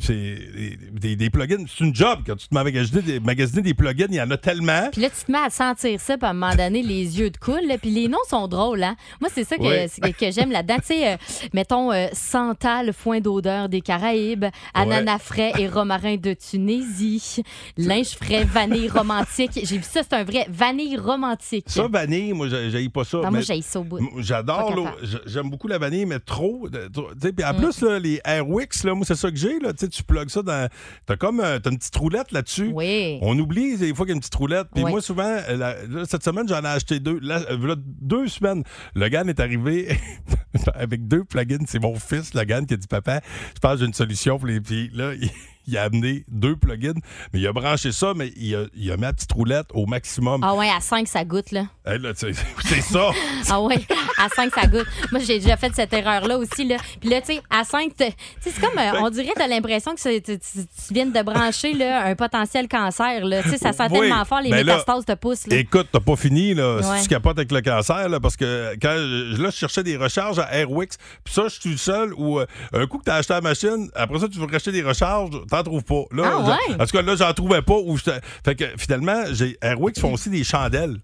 [0.93, 1.65] des, des plugins.
[1.69, 4.07] C'est une job quand tu te mets à magasiner des, magasiner des plugins.
[4.09, 4.89] Il y en a tellement.
[4.93, 7.31] Puis là, tu te mets à sentir ça, puis à un moment donné, les yeux
[7.31, 7.67] de coule.
[7.67, 8.97] là, Puis les noms sont drôles, hein?
[9.21, 10.77] Moi, c'est ça que j'aime là-dedans.
[10.77, 11.17] Tu sais, euh,
[11.53, 17.43] mettons, euh, Santal, foin d'odeur des Caraïbes, ananas frais et romarin de Tunisie,
[17.77, 19.53] linge frais, vanille romantique.
[19.63, 21.67] J'ai vu ça, c'est un vrai vanille romantique.
[21.83, 23.17] Ça, vanille, moi, j'ai j'ai pas ça.
[23.19, 23.99] Non, moi, mais- j'ai ça au bout.
[24.19, 24.87] J'adore l'eau.
[25.27, 26.69] J'aime beaucoup la vanille, mais trop.
[26.71, 27.57] Puis en Mm.
[27.57, 29.59] plus, là, les Airwix, là, moi, c'est ça que j'ai.
[29.61, 30.69] là, tu sais, Tu plugues ça dans.
[31.07, 32.71] T'as comme euh, t'as une petite roulette là-dessus.
[32.75, 33.19] Oui.
[33.23, 34.69] On oublie des fois qu'il y a une petite roulette.
[34.75, 34.91] Puis Oui.
[34.91, 37.19] moi, souvent, euh, la- là, cette semaine, j'en ai acheté deux.
[37.21, 38.63] Là, euh, là, deux semaines,
[38.95, 39.89] le gars est arrivé
[40.75, 41.65] avec deux plugins.
[41.67, 43.21] C'est mon fils, le gars, qui a dit Papa,
[43.55, 44.61] je pense que j'ai une solution pour les.
[44.61, 45.31] Puis là, il,
[45.69, 46.95] il a amené deux plugins,
[47.33, 49.87] mais il a branché ça, mais il a, il a mis la petite roulette au
[49.87, 50.41] maximum.
[50.43, 51.65] Ah ouais, à 5, ça goûte, là.
[51.87, 52.33] Hey, là, c'est
[52.81, 53.11] ça.
[53.51, 53.79] Ah ouais,
[54.19, 54.87] à 5, ça goûte.
[55.13, 56.65] Moi, j'ai déjà fait cette erreur-là aussi.
[56.67, 56.77] Là.
[57.01, 59.47] Puis là, tu sais, à 5, t'as- tu sais, c'est comme, euh, on dirait t'as
[59.47, 63.25] l'impression que tu, tu- tu viens de brancher là, un potentiel cancer.
[63.25, 63.43] Là.
[63.43, 65.47] Tu sais, ça sent Oui, tellement fort, les ben métastases te poussent.
[65.47, 65.57] Là.
[65.57, 66.97] Écoute, t'as pas fini, là, Ouais.
[66.99, 69.97] si tu capotes avec le cancer, là, parce que quand je, là, je cherchais des
[69.97, 73.17] recharges à Airwix, puis ça, je suis le seul où, euh, un coup que t'as
[73.17, 75.31] acheté la machine, après ça, tu veux racheter des recharges,
[75.63, 76.05] t'en trouves pas.
[76.13, 76.75] Là, Ah, ouais?
[76.81, 77.75] En tout cas, là, j'en trouvais pas.
[77.77, 80.97] Où fait que finalement, j'ai, Airwix font aussi des chandelles.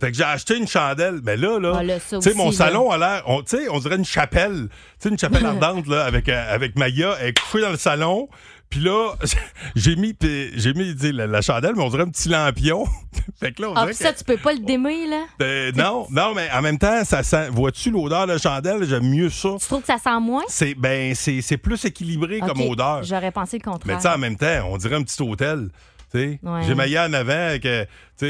[0.00, 2.52] Fait que j'ai acheté une chandelle, mais là, là, Ah, tu sais, mon là.
[2.52, 5.86] salon a l'air, on- tu sais, on dirait une chapelle, tu sais, une chapelle ardente,
[5.88, 8.28] là, avec, euh, avec Maya, elle est couchée dans le salon,
[8.70, 9.14] puis là,
[9.76, 10.16] j'ai mis,
[10.54, 12.86] j'ai mis, tu la, la chandelle, mais on dirait un petit lampion.
[13.40, 15.24] fait que là, on Ah, ça, que- tu peux pas le démer, là?
[15.38, 17.48] ben, non, non, mais en même temps, ça sent.
[17.50, 18.84] Vois-tu l'odeur de chandelle?
[18.86, 19.50] J'aime mieux ça.
[19.60, 20.44] Tu trouves que ça sent moins?
[20.48, 23.02] C'est ben, c'est plus équilibré comme odeur.
[23.02, 23.96] J'aurais pensé le Mais contraire.
[23.96, 25.68] tu sais, en même temps, on dirait un petit hôtel.
[26.14, 26.62] Ouais.
[26.66, 27.84] J'ai Maya en avant, avec, euh,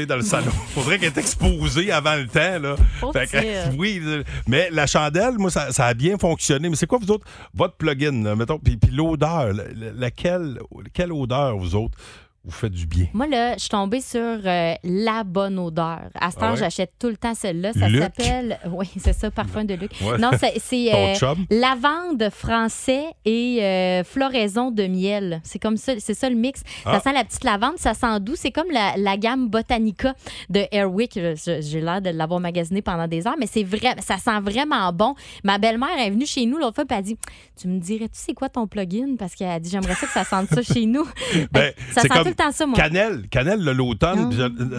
[0.07, 0.51] dans le salon.
[0.75, 2.59] Faudrait qu'elle est exposée avant le temps.
[2.59, 2.75] Là.
[3.11, 6.69] Fait que, oui, euh, mais la chandelle, moi, ça, ça a bien fonctionné.
[6.69, 10.59] Mais c'est quoi, vous autres, votre plugin, là, mettons, puis, puis l'odeur, la- la- laquelle,
[10.93, 11.97] quelle odeur, vous autres,
[12.43, 13.05] vous fait du bien?
[13.13, 16.09] Moi, là, je suis tombée sur euh, la bonne odeur.
[16.19, 16.57] À ce temps, Ah ouais?
[16.57, 17.71] j'achète tout le temps celle-là.
[17.73, 18.59] Ça s'appelle.
[18.71, 19.91] Oui, c'est ça, parfum de Luc.
[20.01, 20.17] Ouais.
[20.17, 21.13] Non, c'est- euh,
[21.51, 25.41] lavande français et euh, floraison de miel.
[25.43, 26.61] C'est comme ça, c'est ça le mix.
[26.85, 26.93] Ah.
[26.93, 28.35] Ça sent la petite lavande, ça sent doux.
[28.35, 30.15] C'est comme la, la gamme Botanica
[30.49, 31.19] de Airwick.
[31.35, 35.13] J'ai l'air de l'avoir magasiné pendant des heures, mais c'est vrai, ça sent vraiment bon.
[35.43, 37.17] Ma belle-mère est venue chez nous l'autre fois et elle a dit
[37.59, 40.23] Tu me dirais-tu c'est quoi ton plugin Parce qu'elle a dit J'aimerais ça que ça
[40.23, 41.05] sente ça chez nous.
[41.51, 42.75] Ben, ça sent comme le temps ça, moi.
[42.77, 44.29] Cannelle, cannelle l'automne.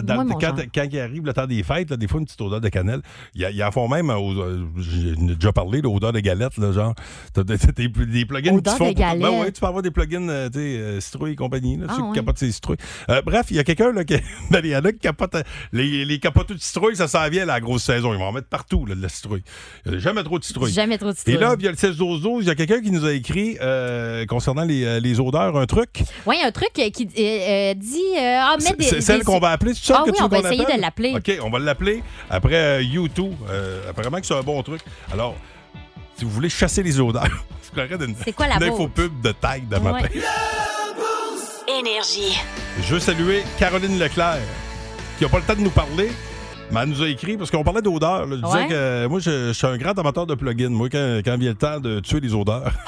[0.07, 2.69] Mon quand, il arrive le temps des fêtes, là, des fois, une petite odeur de
[2.69, 3.01] cannelle.
[3.35, 6.57] Il y a- Ils en font même, aux- euh, j'ai déjà parlé, l'odeur de galette,
[6.57, 6.93] là, genre.
[7.33, 8.91] T'as des, des, des plugins qui se font.
[8.93, 11.85] Ben ouais, tu peux avoir des plugins, euh, tu sais, euh, citrouille et compagnie, là,
[11.89, 12.15] Ah, ceux qui ouais.
[12.15, 12.77] capotent ses citrouilles.
[13.09, 14.15] Euh, bref, il y a quelqu'un, là, qui.
[14.51, 15.35] ben, il y en a qui capotent.
[15.35, 18.13] euh, Les, les capoteux de citrouille, ça s'en vient, la grosse saison.
[18.13, 19.43] Ils vont en mettre partout, là, de la citrouille.
[19.85, 20.71] Il n'y a jamais trop de citrouille.
[20.71, 21.37] Jamais trop de Et citrouille.
[21.39, 24.25] là, via le 16 12 12 il y a quelqu'un qui nous a écrit euh,
[24.25, 26.03] concernant les, euh, les odeurs un truc.
[26.25, 27.07] Oui, un truc euh, qui
[27.47, 29.85] euh, euh, dit euh, ah, mets C'est des, c'est celle des- qu'on va appeler, c'est
[29.87, 30.75] ça Ah que oui, tu veux on va qu'on essayer appelle?
[30.77, 31.13] de l'appeler.
[31.15, 33.31] OK, on va l'appeler après euh, U2.
[33.49, 34.81] Euh, apparemment que c'est un bon truc.
[35.11, 35.35] Alors,
[36.17, 37.23] si vous voulez chasser les odeurs,
[37.75, 40.07] je ferais d'une C'est quoi la une infopub de tag de matin.
[40.13, 40.21] Ouais.
[41.79, 42.37] Énergie.
[42.81, 44.37] Je veux saluer Caroline Leclerc,
[45.17, 46.11] qui n'a pas le temps de nous parler,
[46.71, 48.27] mais elle nous a écrit, parce qu'on parlait d'odeur.
[48.27, 48.67] Je disais Ouais.
[48.67, 51.49] que euh, moi, je, je suis un grand amateur de plugins, moi, quand, quand vient
[51.51, 52.71] le temps de tuer les odeurs.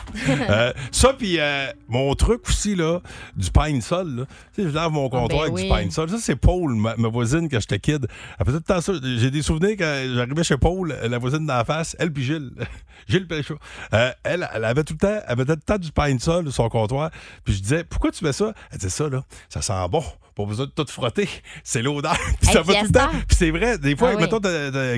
[0.49, 2.99] Euh, ça, puis euh, mon truc aussi, là,
[3.35, 4.23] du pine sol, là.
[4.53, 5.63] Tu sais, je lave mon comptoir ben avec oui.
[5.63, 6.09] du pine sol.
[6.09, 8.07] Ça, c'est Paul, ma, ma voisine, quand j'étais kid.
[8.39, 8.93] Elle faisait tout le temps ça.
[9.17, 12.51] J'ai des souvenirs quand j'arrivais chez Paul, la voisine d'en face, elle puis Gilles.
[13.07, 13.57] Gilles Péchaud.
[13.93, 16.45] Euh, elle, elle avait tout le temps, elle mettait tout le temps du pine sol
[16.45, 17.11] sur son comptoir.
[17.43, 18.53] Puis je disais, pourquoi tu fais ça?
[18.71, 20.03] Elle disait ça, là, ça sent bon.
[20.35, 21.29] Pas besoin de tout frotter.
[21.63, 22.17] C'est l'odeur.
[22.41, 23.09] Puis Hey, ça va tout le temps.
[23.27, 24.39] Puis c'est vrai, des fois, Ah mettons,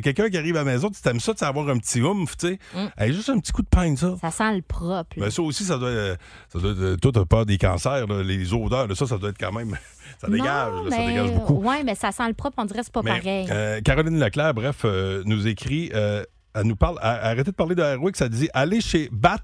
[0.02, 2.36] quelqu'un qui arrive à la maison, tu t'aimes ça, tu sais, avoir un petit oomph,
[2.38, 2.60] tu sais.
[2.74, 2.88] Mm.
[2.98, 4.18] Hey, juste un petit coup de pine sol.
[4.20, 5.16] Ça sent le propre.
[5.18, 6.16] Mais ça aussi, ça doit, euh,
[6.52, 9.40] ça doit toi, t'as peur des cancers, là, les odeurs, là, ça, ça doit être
[9.40, 9.78] quand même.
[10.20, 11.62] Ça dégage, non, là, ça dégage beaucoup.
[11.64, 13.48] Oui, mais ça sent le propre, on dirait que c'est pas Mais, pareil.
[13.52, 16.24] euh, Caroline Leclerc, bref, euh, nous écrit, euh,
[16.56, 19.42] elle nous parle, arrêtez de parler de Airwick, ça dit allez chez Bat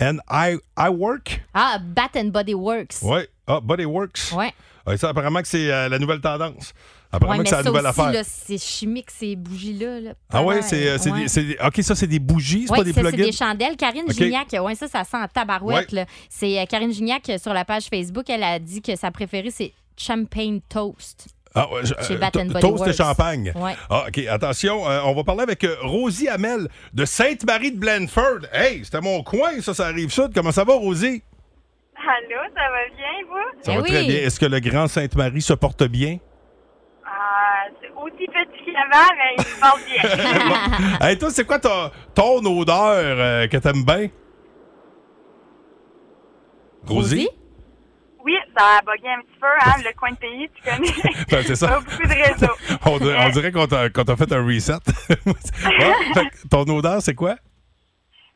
[0.00, 1.42] and I, I Work.
[1.54, 3.02] Ah, Bat and Body Works.
[3.02, 3.28] Ouais.
[3.46, 4.32] Ah, Bodyworks.
[4.36, 4.52] Ouais.
[4.86, 6.72] Ouais, ça, apparemment que c'est euh, la nouvelle tendance.
[7.12, 8.24] Apparemment Ouais, que c'est la nouvelle aussi, affaire.
[8.24, 10.00] c'est chimique, ces bougies-là.
[10.00, 10.10] là.
[10.30, 11.26] ah ouais, c'est euh, c'est ouais.
[11.26, 13.24] des- OK, ça, c'est des bougies, c'est Ouais, pas des ça, c'est plugins.
[13.26, 13.76] des chandelles.
[13.76, 14.04] Karine.
[14.10, 15.92] Gignac, ouais, ça, ça sent en tabarouette.
[15.92, 16.06] Là.
[16.30, 19.72] C'est euh, Karine Gignac, sur la page Facebook, elle a dit que sa préférée, c'est
[19.96, 21.26] Champagne Toast.
[21.54, 22.96] Ah, ouais, je- Chez euh, Bat to- and Body Toast et Works.
[22.96, 23.52] champagne.
[23.54, 23.74] Ouais.
[23.90, 28.46] Ah, OK, attention, euh, on va parler avec euh, Rosie Hamel de Sainte-Marie de Blandford.
[28.52, 30.30] Hey, c'était mon coin, ça, ça arrive sud.
[30.34, 31.22] Comment ça va, Rosie?
[31.96, 33.62] Allô, ça va bien, vous?
[33.62, 33.88] Ça Eh va oui.
[33.88, 34.16] très bien.
[34.26, 36.18] Est-ce que le grand Sainte-Marie se porte bien?
[37.06, 40.98] Ah, c'est aussi petit qu'avant, mais il parle bien.
[41.08, 44.08] hey, toi, c'est quoi ton, ton odeur euh, que t'aimes bien?
[46.88, 47.28] Rosie?
[48.24, 51.24] Oui, ça a bugué un petit peu, hein, le coin de pays, tu connais.
[51.30, 51.80] Ben, c'est ça.
[51.80, 52.54] Beaucoup de réseaux.
[52.86, 54.72] On, dirait- on dirait qu'on t'a qu'on t'a fait un reset.
[55.66, 57.34] Ouais, ton odeur, c'est quoi?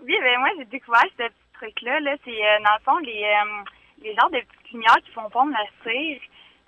[0.05, 2.01] Oui, ben moi, j'ai découvert ce petit truc-là.
[2.01, 2.15] Là.
[2.25, 3.65] C'est, euh, dans le fond, les, euh,
[4.03, 6.21] les genres de petites lumières qui font fondre la cire.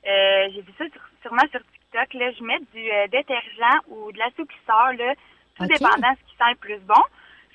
[0.07, 2.14] Euh, j'ai vu ça sur- sûrement sur TikTok.
[2.14, 2.31] Là.
[2.38, 5.14] Je mets du euh, détergent ou de l'assouplisseur, là,
[5.57, 7.02] tout dépendant ce qui sent le plus bon.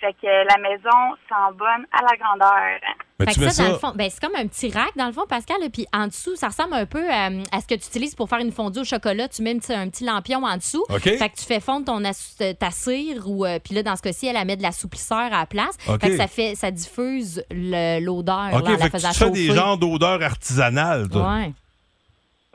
[0.04, 2.80] Fait que euh, la maison sent bonne à la grandeur.
[3.18, 4.90] Ben, Fait tu que mets ça, dans le fond, ben, c'est comme un petit rack,
[4.98, 5.56] dans le fond, Pascal.
[5.72, 8.40] Puis en dessous, ça ressemble un peu euh, à ce que tu utilises pour faire
[8.40, 9.30] une fondue au chocolat.
[9.30, 10.84] Tu mets un petit, un petit lampion en dessous.
[10.90, 11.04] OK.
[11.04, 13.30] Fait que tu fais fondre ton assou- ta cire.
[13.30, 15.78] ou euh, Puis là, dans ce cas-ci, elle, elle met de l'assouplisseur à la place.
[15.80, 19.30] Fait que ça, fait, ça diffuse l'odeur OK, là, en la fait que tu fais
[19.32, 21.34] des genres d'odeurs artisanales, toi.
[21.38, 21.52] Ouais.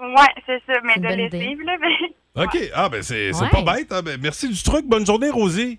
[0.00, 1.38] Ouais, c'est ça, mais C'est de idée.
[1.38, 1.72] lessive, là.
[1.80, 2.58] Ben, OK.
[2.74, 3.50] Ah, ben, c'est c'est Ouais.
[3.50, 3.90] pas bête.
[3.92, 4.02] hein.
[4.02, 4.84] Ben, merci du truc.
[4.86, 5.78] Bonne journée, Rosie.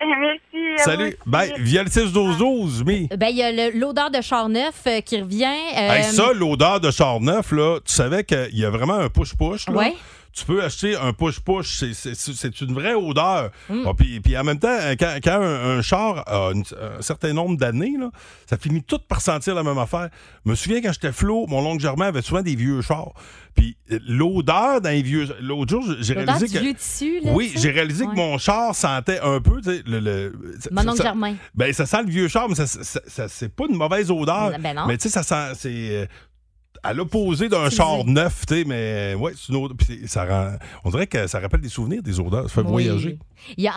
[0.20, 0.82] merci.
[0.84, 1.16] Salut.
[1.26, 1.52] aussi.
[1.58, 3.08] Via le 6-12-12, mi.
[3.16, 5.44] Ben, il y a le- l'odeur de char neuf euh, qui revient.
[5.44, 9.08] euh, Hey, ça, l'odeur de char neuf, là, tu savais qu'il y a vraiment un
[9.08, 9.68] push-push.
[9.68, 9.74] là?
[9.74, 9.94] Ouais.
[10.32, 11.84] Tu peux acheter un push-push.
[11.92, 13.50] C'est- une vraie odeur.
[13.68, 13.82] Mm.
[13.86, 16.62] Ah, puis, puis en même temps, quand, quand un, un char a une-
[16.98, 17.94] un certain nombre d'années,
[18.48, 20.08] ça finit tout par sentir la même affaire.
[20.44, 23.12] Je me souviens quand j'étais flot, mon oncle Germain avait souvent des vieux chars.
[23.56, 25.26] Puis euh, l'odeur d'un vieux.
[25.40, 26.58] L'autre jour, j'ai réalisé du que.
[26.60, 28.10] vieux tissu, là, oui, j'ai réalisé Ouais.
[28.12, 29.60] que mon char sentait un peu.
[29.86, 30.32] Le, le-
[30.70, 31.34] Mon oncle ça- Germain.
[31.54, 34.52] Ben, ça sent le vieux char, mais ça, ça- ça- c'est pas une mauvaise odeur.
[34.60, 34.86] Ben non.
[34.86, 35.54] Mais tu sais, ça sent.
[35.58, 36.08] C'est.
[36.82, 40.56] À l'opposé d'un char neuf, tu sais, mais ouais, c'est une puis c'est- ça rend,
[40.84, 42.44] on dirait que ça rappelle des souvenirs, des odeurs.
[42.48, 42.68] Ça fait Oui.
[42.86, 43.18] voyager.
[43.56, 43.72] Il y a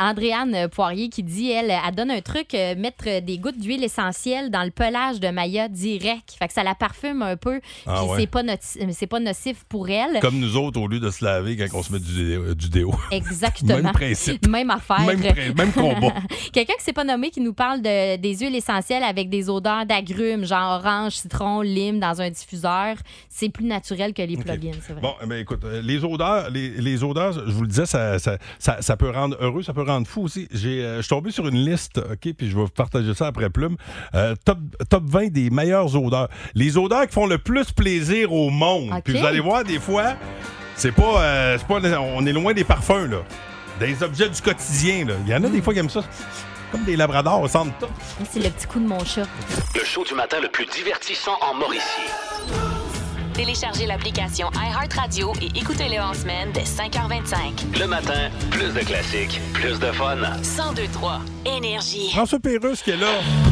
[0.00, 4.50] Andréane Poirier qui dit, elle, elle donne un truc, euh, mettre des gouttes d'huile essentielle
[4.50, 6.34] dans le pelage de Maya direct.
[6.38, 7.60] Fait que ça la parfume un peu.
[7.86, 8.20] Ah puis ouais.
[8.20, 10.20] c'est pas, c'est pas nocif pour elle.
[10.20, 12.68] Comme nous autres, au lieu de se laver quand on se met du, dé- du
[12.68, 12.94] déo.
[13.10, 13.82] Exactement.
[13.82, 14.46] Même principe.
[14.48, 15.00] Même affaire.
[15.00, 15.20] Même,
[15.56, 16.14] même combat.
[16.52, 19.86] Quelqu'un qui s'est pas nommé qui nous parle de, des huiles essentielles avec des odeurs
[19.86, 22.96] d'agrumes, genre orange, citron, lime dans un diffuseur.
[23.28, 25.02] C'est plus naturel que les plugins, c'est vrai.
[25.02, 28.18] Bon, eh ben, écoute, euh, les odeurs, les, les odeurs, je vous le disais, ça,
[28.18, 30.46] ça, ça- ça peut rendre heureux, ça peut rendre fou aussi.
[30.52, 33.26] J'ai, euh, je suis tombé sur une liste, OK, puis je vais vous partager ça
[33.26, 33.76] après Plume.
[34.14, 36.28] Euh, top, top 20 des meilleures odeurs.
[36.54, 38.90] Les odeurs qui font le plus plaisir au monde.
[39.04, 40.14] Puis vous allez voir, des fois,
[40.76, 41.80] c'est pas, euh, c'est pas.
[42.00, 43.22] On est loin des parfums, là.
[43.80, 45.14] Des objets du quotidien, là.
[45.26, 46.04] Il y en a des fois qui aiment ça.
[46.70, 47.86] Comme des labradors, ça sent tout.
[48.30, 49.26] C'est le petit coup de mon chat.
[49.74, 52.81] Le show du matin le plus divertissant en Mauricie.
[53.34, 57.80] Téléchargez l'application iHeartRadio et écoutez-le en semaine dès 5h25.
[57.80, 60.16] Le matin, plus de classiques, plus de fun.
[60.16, 62.10] 1023 Énergie.
[62.12, 63.06] François Pérusse qui est là.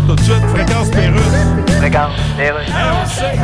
[0.07, 2.73] Tout de suite, fréquence Pérusse.
[2.93, 3.39] On sait.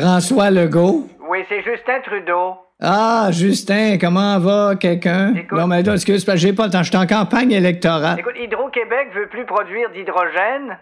[0.00, 1.06] François Legault.
[1.30, 2.54] Oui, c'est Justin Trudeau.
[2.82, 5.32] Ah, Justin, comment va quelqu'un?
[5.52, 6.82] Non, mais là, excuse, parce que j'ai pas le temps.
[6.82, 8.18] Je suis en campagne électorale.
[8.18, 10.76] Écoute, Hydro-Québec veut plus produire d'hydrogène.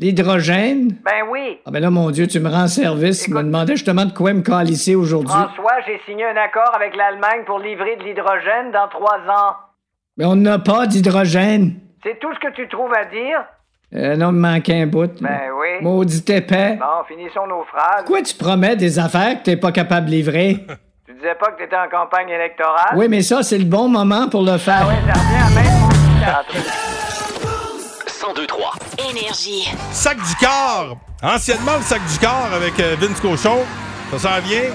[0.00, 0.96] L'hydrogène?
[1.04, 1.58] Ben oui.
[1.66, 3.26] Ah, ben là, mon Dieu, tu me rends service.
[3.28, 5.28] Je me demandais justement de quoi me calisser aujourd'hui.
[5.34, 9.56] François, j'ai signé un accord avec l'Allemagne pour livrer de l'hydrogène dans trois ans.
[10.16, 11.74] Mais on n'a pas d'hydrogène.
[12.04, 13.44] C'est tout ce que tu trouves à dire?
[13.94, 15.20] Euh, non, il me manquait un bout.
[15.20, 15.28] là.
[15.30, 15.82] Ben oui.
[15.82, 16.76] Maudit épais.
[16.78, 18.04] Bon, finissons nos phrases.
[18.04, 20.64] Pourquoi tu promets des affaires que t'es pas capable de livrer?
[21.08, 22.92] Tu disais pas que t'étais en campagne électorale?
[22.94, 24.82] oui, mais ça, c'est le bon moment pour le faire.
[24.82, 26.97] Ah ouais, ça revient à même mon psychiatre.
[28.34, 28.72] 1023.
[29.10, 29.68] Énergie.
[29.92, 30.96] Sac du corps.
[31.22, 33.64] Anciennement, le sac du corps avec euh, Vince Cochon.
[34.10, 34.70] Ça s'en vient.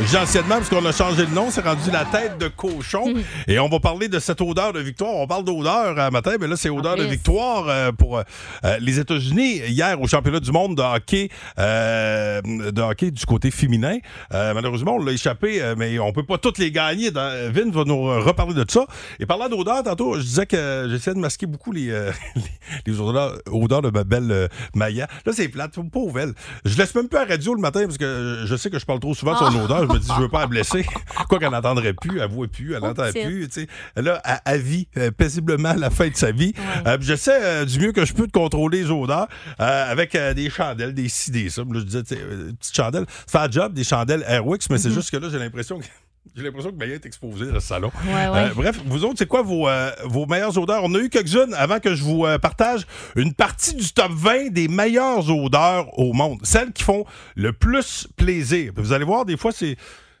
[0.00, 3.14] Dis anciennement parce qu'on a changé de nom, c'est rendu la tête de cochon.
[3.46, 5.14] Et on va parler de cette odeur de victoire.
[5.14, 8.22] On parle d'odeur à matin, mais là, c'est odeur de victoire euh, pour euh,
[8.64, 9.60] euh, les États-Unis.
[9.68, 11.28] Hier, au championnat du monde de hockey,
[11.60, 13.98] euh, de hockey du côté féminin.
[14.32, 17.12] Euh, malheureusement, on l'a échappé, mais on peut pas toutes les gagner.
[17.12, 18.86] Dans- Vin va nous reparler de ça.
[19.20, 21.86] Et parlant d'odeur, tantôt, je disais que j'essayais de masquer beaucoup les,
[22.34, 22.42] les,
[22.84, 25.06] les odeurs, odeurs de ma belle Maya.
[25.24, 26.34] Là, c'est plate, pauvre elle.
[26.64, 28.84] Je laisse même plus à la radio le matin parce que je sais que je
[28.84, 29.64] parle trop souvent de son Oh.
[29.66, 29.83] odeur.
[29.88, 30.84] Je me dis, je veux pas la blesser.
[31.28, 33.26] Quoi qu'elle n'entendrait plus, elle voit plus, elle n'entend petite.
[33.26, 33.48] plus.
[33.50, 33.66] sais.
[33.96, 36.52] Là, elle, elle vit euh, paisiblement à la fin de sa vie.
[36.86, 40.34] Euh, puis J'essaie euh, du mieux que je peux de contrôler les odeurs avec euh,
[40.34, 41.62] des chandelles, des ci, des ça.
[41.62, 42.20] Là, je disais, tu sais,
[42.60, 43.06] petites chandelles.
[43.26, 44.94] Ça fait un job, des chandelles Airwix, mais c'est Mhm.
[44.94, 45.84] juste que là, j'ai l'impression que.
[46.34, 47.92] J'ai l'impression que Maya est exposée dans le salon.
[48.06, 48.38] Ouais, ouais.
[48.38, 50.80] Euh, bref, vous autres, c'est quoi vos, euh, vos meilleures odeurs?
[50.82, 54.50] On a eu quelques-unes avant que je vous euh, partage une partie du top 20
[54.50, 56.38] des meilleures odeurs au monde.
[56.42, 57.04] Celles qui font
[57.36, 58.72] le plus plaisir.
[58.76, 59.76] Vous allez voir, des fois, c'est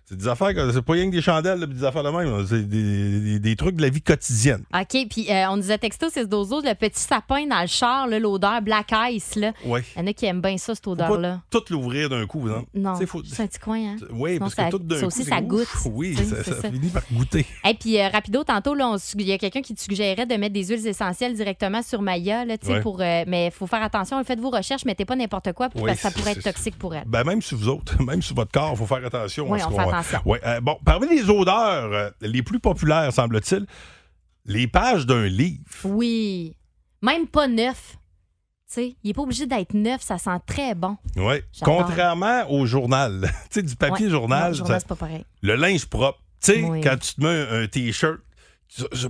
[0.06, 2.46] C'est des affaires, c'est pas rien que des chandelles, là, des affaires de même.
[2.46, 4.62] C'est des, des- des trucs de la vie quotidienne.
[4.74, 8.06] OK, puis euh, on nous a texto ces dozos, le petit sapin dans le char,
[8.06, 9.34] là, l'odeur Black Ice.
[9.36, 9.52] Là.
[9.64, 9.80] Oui.
[9.96, 11.40] Il y en a qui aiment bien ça, cette Faut odeur-là.
[11.50, 12.64] pas tout l'ouvrir d'un coup, hein.
[12.74, 13.96] Non, sais, faut- c'est un petit coin, hein?
[14.12, 15.06] Oui, parce que tout d'un ça coup.
[15.06, 15.46] aussi, c'est ça ouf.
[15.46, 15.68] goûte.
[15.86, 16.70] Oui, ça, c'est ça ça.
[16.70, 17.46] finit par goûter.
[17.66, 20.26] Et puis, euh, rapido, tantôt, là, on su- il y a quelqu'un qui te suggérait
[20.26, 22.44] de mettre des huiles essentielles directement sur Maya.
[22.44, 22.80] Là, tu sais, Ouais.
[22.82, 24.22] pour, euh, mais il faut faire attention.
[24.24, 26.76] Faites vos recherches, mettez pas n'importe quoi, parce que ça c'est- pourrait être c'est- toxique
[26.78, 27.04] pour elle.
[27.06, 29.50] Ben, même sur vous autres, même sur votre corps, il faut faire attention.
[29.54, 30.20] À ce on qu'on- attention.
[30.24, 33.66] Ouais, euh, bon, parmi les odeurs euh, les plus populaires, semble-t-il,
[34.46, 35.64] les pages d'un livre.
[35.84, 36.56] Oui.
[37.02, 37.96] Même pas neuf.
[38.66, 40.96] Tu sais, il n'est pas obligé d'être neuf, ça sent très bon.
[41.16, 41.36] Oui.
[41.62, 43.20] Contrairement au journal.
[43.50, 44.10] tu sais, du papier Ouais.
[44.10, 44.42] journal.
[44.44, 45.24] Non, le journal, ça- c'est pas pareil.
[45.42, 46.18] le linge propre.
[46.42, 46.80] Tu sais, Oui.
[46.80, 48.18] quand tu te mets un, un T-shirt,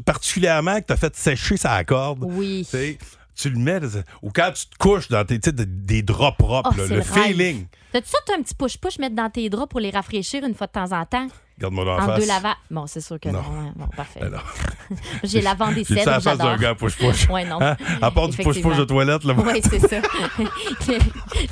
[0.04, 2.24] particulièrement que tu as fait sécher sa corde.
[2.24, 2.66] Oui.
[2.68, 2.98] Tu sais,
[3.34, 3.80] tu le mets,
[4.22, 7.02] ou quand tu te couches dans tes, des- des draps propres, Oh, là, c'est le
[7.02, 7.66] feeling.
[7.92, 10.72] T'as-tu ça, un petit push-push mettre dans tes draps pour les rafraîchir une fois de
[10.72, 11.26] temps en temps?
[11.56, 12.20] Regarde-moi dans la En face.
[12.20, 12.56] deux lavages.
[12.68, 13.40] Bon, c'est sûr que non.
[13.40, 13.60] Non.
[13.60, 13.72] hein.
[13.76, 14.20] Bon, parfait.
[14.20, 14.40] Ben.
[15.22, 17.28] J'ai la vent des cèdres, la face d'un gars push-push?
[17.30, 17.60] Ouais, non.
[17.62, 17.76] Hein?
[18.02, 19.34] À part du push-push de toilette, là.
[19.36, 19.96] Oui, c'est ça.
[20.38, 20.98] le,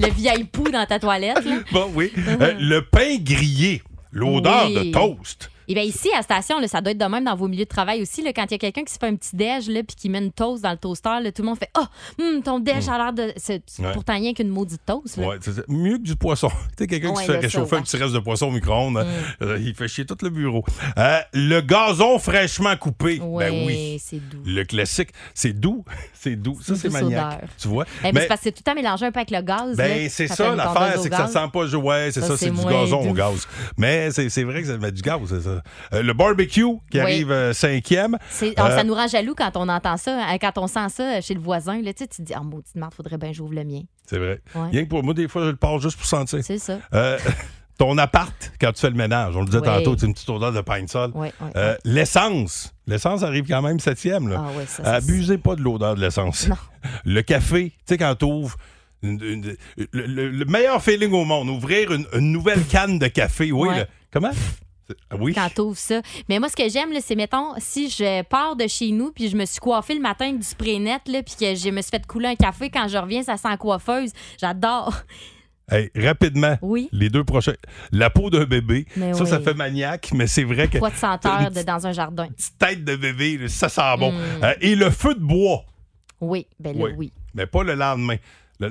[0.06, 1.44] le vieil pou dans ta toilette.
[1.44, 1.58] Là.
[1.70, 2.12] Bon, oui.
[2.18, 4.88] Euh, le pain grillé, l'odeur Oui.
[4.88, 5.50] de toast.
[5.68, 7.64] Et bien ici, à la station, là, ça doit être de même dans vos milieux
[7.64, 8.22] de travail aussi.
[8.22, 10.08] Là, quand il y a quelqu'un qui se fait un petit déj là, puis qui
[10.08, 11.84] met une toast dans le toaster, là, tout le monde fait Oh,
[12.22, 13.32] hum, ton déj a l'air de.
[13.36, 13.92] C'est Ouais.
[13.92, 15.16] pourtant rien qu'une maudite toast.
[15.16, 15.28] Là.
[15.28, 15.36] Ouais,
[15.68, 16.48] mieux que du poisson.
[16.76, 18.50] tu sais, quelqu'un Ouais, qui se fait ça, réchauffer un petit reste de poisson au
[18.50, 19.44] micro-ondes, Mm.
[19.44, 20.64] euh, il fait chier tout le bureau.
[20.98, 23.18] Euh, le gazon fraîchement coupé.
[23.20, 23.98] Ben oui.
[24.02, 24.42] c'est doux.
[24.44, 25.84] Le classique, c'est doux.
[26.14, 26.56] C'est doux.
[26.62, 27.38] Ça, c'est maniaque.
[27.38, 27.48] odeur.
[27.60, 27.84] Tu vois?
[28.04, 29.76] Eh, mais c'est parce que c'est tout le temps mélangé un peu avec le gaz.
[29.76, 31.64] Ben, c'est ça l'affaire, c'est que ça sent pas.
[31.74, 33.48] Ouais, c'est Ça, c'est du gazon au gaz.
[33.76, 35.51] Mais c'est c'est vrai que ça met du gaz, c'est ça.
[35.92, 37.00] Euh, le barbecue qui Oui.
[37.00, 38.16] arrive euh, cinquième.
[38.30, 40.88] C'est- oh, Euh, Ça nous rend jaloux quand on entend ça, hein, quand on sent
[40.90, 41.80] ça chez le voisin.
[41.82, 43.82] Là, tu sais, tu te dis, oh, maudite merde, faudrait bien que j'ouvre le mien.
[44.06, 44.40] C'est vrai.
[44.54, 44.68] Ouais.
[44.70, 46.40] Rien que pour moi, des fois, je le pars juste pour sentir.
[46.42, 46.78] C'est ça.
[46.94, 47.18] Euh,
[47.78, 49.64] ton appart, quand tu fais le ménage, on le disait Oui.
[49.64, 51.10] tantôt, c'est une petite odeur de pain de sol.
[51.14, 52.72] Oui, oui, Euh, L'essence.
[52.86, 54.28] L'essence arrive quand même septième.
[54.28, 54.44] Là.
[54.46, 56.48] Ah ça, Abusez pas de l'odeur de l'essence.
[57.04, 58.56] Le café, tu sais, quand tu ouvres.
[59.04, 59.56] le,
[59.92, 63.50] le- le meilleur feeling au monde, ouvrir une, une nouvelle canne de café.
[63.50, 63.80] Oui, Ouais.
[63.80, 64.30] le- comment?
[65.10, 65.32] Ah Oui.
[65.34, 66.00] Quand t'ouvres ça.
[66.28, 69.36] Mais moi, ce que j'aime, c'est, mettons, si je pars de chez nous, puis je
[69.36, 71.90] me suis coiffée le matin avec du spray net, là, puis que je me suis
[71.90, 74.10] fait couler un café, quand je reviens, ça sent coiffeuse.
[74.40, 74.94] J'adore.
[75.70, 76.88] Hey, rapidement, Oui.
[76.92, 77.54] les deux prochains.
[77.92, 80.96] La peau d'un bébé, Mais ça, ça fait maniaque, mais c'est vrai que Pas de
[80.96, 82.26] senteur de, dans un jardin.
[82.28, 84.12] petite tête de bébé, là, ça sent bon.
[84.12, 84.20] Mm.
[84.42, 85.64] Euh, et le feu de bois.
[86.20, 86.90] Oui, ben là, Oui.
[86.98, 87.12] oui.
[87.34, 88.16] Mais pas le lendemain.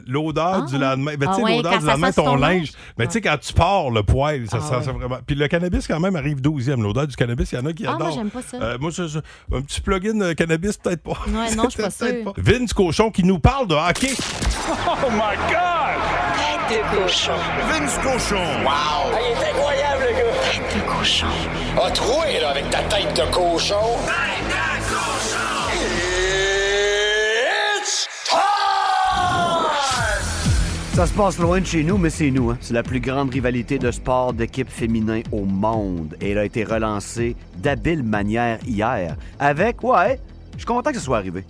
[0.08, 0.69] L'odeur Ah.
[0.69, 1.13] du lendemain.
[1.17, 2.71] Ben, tu Ah sais, ouais, l'odeur du lendemain, ton ton linge.
[2.97, 4.84] Mais tu sais, quand tu pars le poil, ça Ah sent ouais.
[4.84, 5.17] ça vraiment.
[5.25, 6.82] Puis le cannabis, quand même, arrive 12e.
[6.82, 8.08] L'odeur du cannabis, il y en a qui Ah, adorent.
[8.08, 8.58] moi, j'aime pas ça.
[8.62, 9.19] Euh, moi, je- je-
[9.56, 11.17] un petit plugin de cannabis, peut-être pas.
[11.27, 11.82] Ouais, non, je suis
[12.23, 12.34] pas.
[12.38, 14.12] Vince Cochon qui nous parle de hockey.
[14.69, 15.97] Oh my God!
[16.69, 17.32] Tête de cochon.
[17.69, 18.36] Vince cochon.
[18.63, 19.12] Wow!
[19.12, 20.51] il est incroyable, le gars!
[20.51, 21.27] Tête de cochon.
[21.86, 23.75] A troué, là, avec ta tête de cochon.
[24.06, 24.50] Tête
[30.93, 32.51] Ça se passe loin de chez nous, mais c'est nous.
[32.51, 32.58] hein.
[32.60, 36.15] C'est la plus grande rivalité de sport d'équipe féminin au monde.
[36.19, 39.15] Et elle a été relancée d'habile manière hier.
[39.39, 40.19] Avec, ouais,
[40.54, 41.45] je suis content que ce soit arrivé.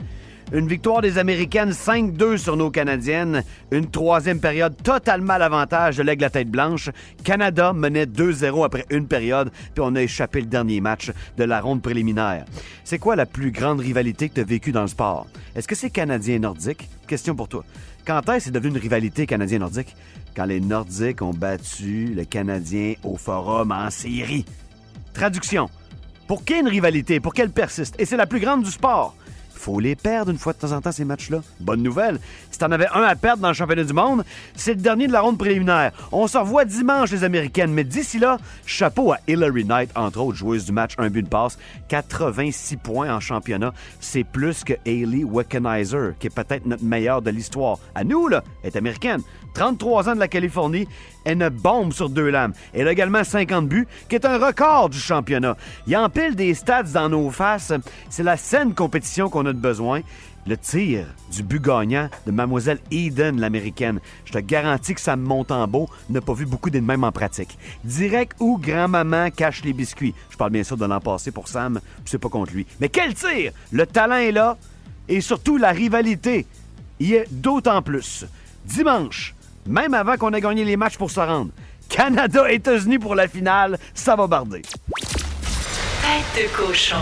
[0.54, 3.44] Une victoire des Américaines 5-2 sur nos Canadiennes.
[3.72, 6.90] Une troisième période totalement à l'avantage de l'Aigle à tête blanche.
[7.24, 11.62] Canada menait 2-0 après une période, puis on a échappé le dernier match de la
[11.62, 12.46] ronde préliminaire.
[12.84, 15.26] C'est quoi la plus grande rivalité que tu as vécue dans le sport?
[15.56, 16.90] Est-ce que c'est Canadien-Nordique?
[17.08, 17.64] Question pour toi.
[18.06, 19.96] Quand est-ce c'est devenu une rivalité Canadien-Nordique?
[20.36, 24.46] Quand les Nordiques ont battu le Canadien au Forum en série.
[25.14, 25.70] Traduction.
[26.28, 29.16] Pour qu'il une rivalité, pour qu'elle persiste, et c'est la plus grande du sport,
[29.62, 31.42] faut les perdre une fois de temps en temps, ces matchs-là.
[31.60, 32.20] Bonne nouvelle.
[32.50, 34.24] Si t'en avais un à perdre dans le championnat du monde,
[34.56, 35.92] c'est le dernier de la ronde préliminaire.
[36.12, 37.72] On se revoit dimanche, les Américaines.
[37.72, 41.30] Mais d'ici là, chapeau à Hillary Knight, entre autres, joueuse du match, un but de
[41.30, 41.60] passe.
[41.90, 43.74] 86 points en championnat.
[44.00, 47.78] C'est plus que Hailey Wickenheiser, qui est peut-être notre meilleure de l'histoire.
[47.94, 49.22] À nous, là, est américaine.
[49.54, 50.88] 33 ans de la Californie,
[51.26, 52.54] elle une bombe sur deux lames.
[52.74, 55.56] Elle a également 50 buts, qui est un record du championnat.
[55.88, 57.74] Il empile des stats dans nos faces.
[58.10, 60.02] C'est la saine compétition qu'on a besoin.
[60.48, 64.00] Le tir du but gagnant de Mademoiselle Eden, l'américaine.
[64.26, 65.88] Je te garantis que ça me monte en beau.
[66.10, 67.58] n'a pas vu beaucoup des mêmes en pratique.
[67.84, 70.16] Direct où grand-maman cache les biscuits.
[70.32, 72.66] Je parle bien sûr de l'an passé pour Sam, c'est pas contre lui.
[72.80, 73.52] Mais quel tir!
[73.72, 74.58] Le talent est là,
[75.08, 76.48] et surtout la rivalité
[77.00, 78.26] y est d'autant plus.
[78.66, 79.36] Dimanche,
[79.68, 81.52] même avant qu'on ait gagné les matchs pour se rendre,
[81.90, 84.62] Canada-États-Unis pour la finale, ça va barder.
[86.02, 86.96] Tête de cochon.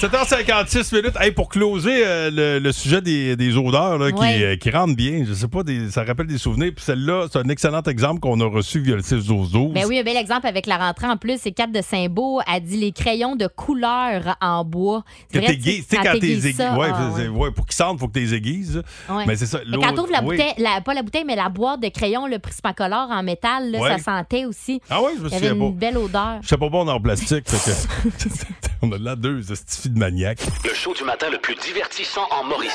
[0.00, 1.14] 7h56 minutes.
[1.20, 4.42] Hey, pour closer euh, le, le sujet des, des odeurs là, qui, Ouais.
[4.42, 6.72] euh, qui rentrent bien, je sais pas, des- ça rappelle des souvenirs.
[6.74, 9.72] Puis celle-là, c'est un excellent exemple qu'on a reçu via le 6-12-12.
[9.72, 11.38] Ben oui, un bel exemple avec la rentrée en plus.
[11.40, 15.04] C'est 4 de Saint-Beau a dit les crayons de couleur en bois.
[15.32, 18.34] Que tu sais, quand t'es Ouais, ah, c'est- ouais, pour qu'ils sentent, faut que t'es
[18.34, 18.82] aiguises.
[19.08, 19.24] Ouais.
[19.26, 19.60] Mais c'est ça.
[19.68, 20.36] Mais quand t'ouvres la oui.
[20.36, 23.78] bouteille, la- pas la bouteille, mais la boîte de crayons, le Prismacolor en métal, là,
[23.80, 23.98] Ouais.
[23.98, 24.80] ça sentait aussi.
[24.90, 25.78] Ah ouais, je me Il y avait souviens une pas.
[25.86, 26.38] belle odeur.
[26.42, 27.48] Je sais pas bon en plastique.
[27.48, 28.08] fait que-
[28.82, 30.42] On a là deux estifs de maniaques.
[30.64, 32.72] Le show du matin le plus divertissant en Mauricie.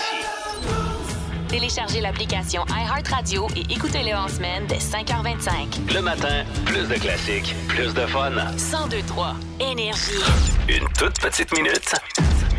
[1.48, 5.94] Téléchargez l'application iHeartRadio et écoutez-le en semaine dès 5h25.
[5.94, 8.32] Le matin, plus de classiques, plus de fun.
[8.32, 10.12] 1023 Énergie.
[10.68, 11.96] Une toute petite minute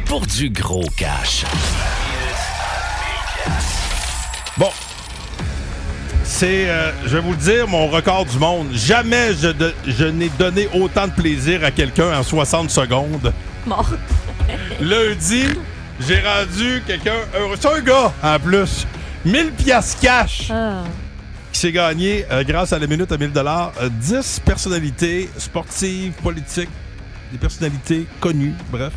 [0.06, 1.44] pour du gros cash.
[4.56, 4.70] Bon.
[6.30, 8.68] C'est, euh, je vais vous le dire, mon record du monde.
[8.72, 13.32] Jamais je, de- je n'ai donné autant de plaisir à quelqu'un en 60 secondes.
[13.66, 13.76] Bon.
[14.80, 15.44] Lundi,
[16.06, 17.56] j'ai rendu quelqu'un heureux.
[17.58, 18.86] C'est un gars, en plus.
[19.24, 20.84] 1000 piastres cash Ah.
[21.50, 23.72] qui s'est gagné euh, grâce à la minute à 1000 dollars.
[23.90, 26.68] 10 personnalités sportives, politiques,
[27.32, 28.92] des personnalités connues, bref,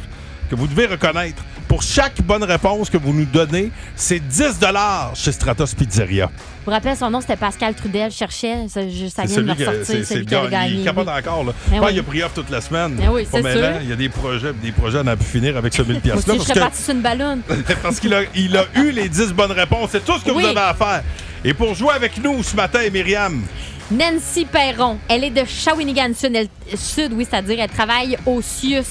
[0.49, 1.41] que vous devez reconnaître.
[1.81, 6.29] Pour chaque bonne réponse que vous nous donnez, c'est 10 dollars chez Stratos Pizzeria.
[6.59, 8.11] Je vous rappelle, son nom, c'était Pascal Trudel.
[8.11, 8.67] Je cherchais.
[8.67, 9.83] Ça, je- ça vient de me a- ressortir.
[9.85, 10.73] c'est- celui le qui gars, gagné.
[10.75, 11.43] il capote encore.
[11.43, 11.53] Là.
[11.71, 11.87] Ben oui.
[11.89, 12.93] qu'il a pris off toute la semaine.
[12.97, 13.71] Ben oui, c'est sûr.
[13.81, 16.27] Il y a des projets, des projets à n'en plus finir avec ce 1000 piastres
[16.27, 17.41] Moi là je serais sur une ballonne.
[17.81, 19.89] parce qu'il a, il a eu les 10 bonnes réponses.
[19.93, 20.43] C'est tout ce que Oui.
[20.43, 21.01] vous avez à faire.
[21.43, 23.41] Et pour jouer avec nous ce matin, Myriam,
[23.89, 24.99] Nancy Perron.
[25.09, 28.83] Elle est de Shawinigan Sud, oui, c'est-à-dire elle travaille au CIUS.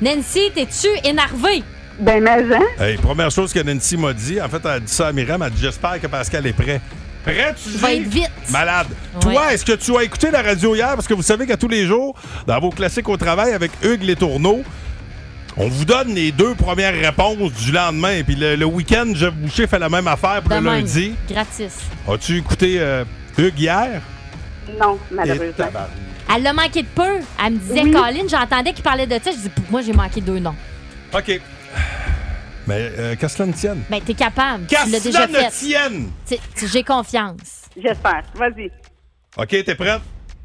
[0.00, 1.62] Nancy, t'es-tu énervée?
[2.02, 2.60] Ben, mais, hein?
[2.80, 5.40] hey, première chose que Nancy m'a dit, en fait, elle a dit ça à Myriam,
[5.40, 6.80] elle a dit J'espère que Pascal est prêt.
[7.24, 8.02] Prêt, tu Je vais dis?
[8.02, 8.50] être vite.
[8.50, 8.88] Malade.
[9.14, 9.20] Ouais.
[9.20, 10.94] Toi, est-ce que tu as écouté la radio hier?
[10.96, 12.16] Parce que vous savez qu'à tous les jours,
[12.48, 14.62] dans vos classiques au travail avec Hugues Les Tourneaux,
[15.56, 18.22] on vous donne les deux premières réponses du lendemain.
[18.24, 21.14] Puis le, le week-end, Jeff Boucher fait la même affaire pour le lundi.
[21.30, 21.72] Gratis.
[22.08, 23.04] As-tu écouté euh,
[23.38, 24.00] Hugues hier?
[24.80, 25.66] Non, malheureusement.
[26.34, 27.20] Elle l'a manqué de peu.
[27.44, 27.90] Elle me disait, Oui.
[27.92, 29.30] Colin, j'entendais qu'il parlait de ça.
[29.30, 30.56] Je dis, moi, j'ai manqué deux noms.
[31.14, 31.40] OK.
[32.66, 33.82] Mais euh, qu'à cela ne tienne?
[33.90, 34.66] Ben, t'es capable.
[34.66, 35.50] Qu'à tu l'as cela déjà ne fait.
[35.50, 36.10] tienne!
[36.26, 37.62] Tu- tu- J'ai confiance.
[37.76, 38.22] J'espère.
[38.34, 38.70] Vas-y.
[39.36, 40.00] OK, t'es prête?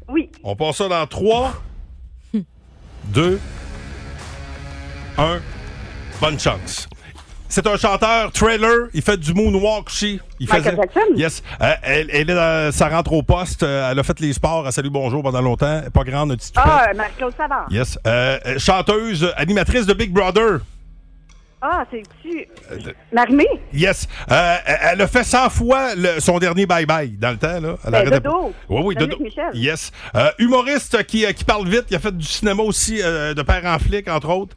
[0.08, 0.30] Oui.
[0.42, 1.54] On passe ça dans 3,
[3.04, 3.38] 2,
[5.18, 5.40] 1.
[6.20, 6.88] Bonne chance.
[7.50, 8.88] C'est un chanteur trailer.
[8.92, 10.20] Il fait du moonwalk aussi.
[10.38, 11.00] Il Michael Jackson?
[11.16, 11.42] Yes.
[11.62, 13.62] Euh, elle, elle est dans sa rentre au poste.
[13.62, 15.80] Euh, elle a fait les sports à Salut Bonjour pendant longtemps.
[15.92, 16.70] Pas grande, une petite toupette.
[16.74, 17.66] Ah, Marc-Claude Savard.
[17.70, 17.98] Yes.
[18.06, 20.60] Euh, euh, chanteuse, animatrice de Big Brother.
[21.60, 22.46] Ah, c'est-tu...
[22.70, 23.46] Euh, Marimé?
[23.72, 24.06] Yes.
[24.30, 27.60] Euh, elle a fait 100 fois le- son dernier bye-bye dans le temps.
[27.60, 27.76] Là.
[27.84, 28.52] Elle Ben, arrêtait Dodo.
[28.68, 29.24] Oui, oui, Dominique Dodo.
[29.24, 29.50] Michel.
[29.54, 29.90] Yes.
[30.14, 31.86] Euh, humoriste qui, euh, qui parle vite.
[31.90, 34.56] Il a fait du cinéma aussi, euh, de père en flic, entre autres.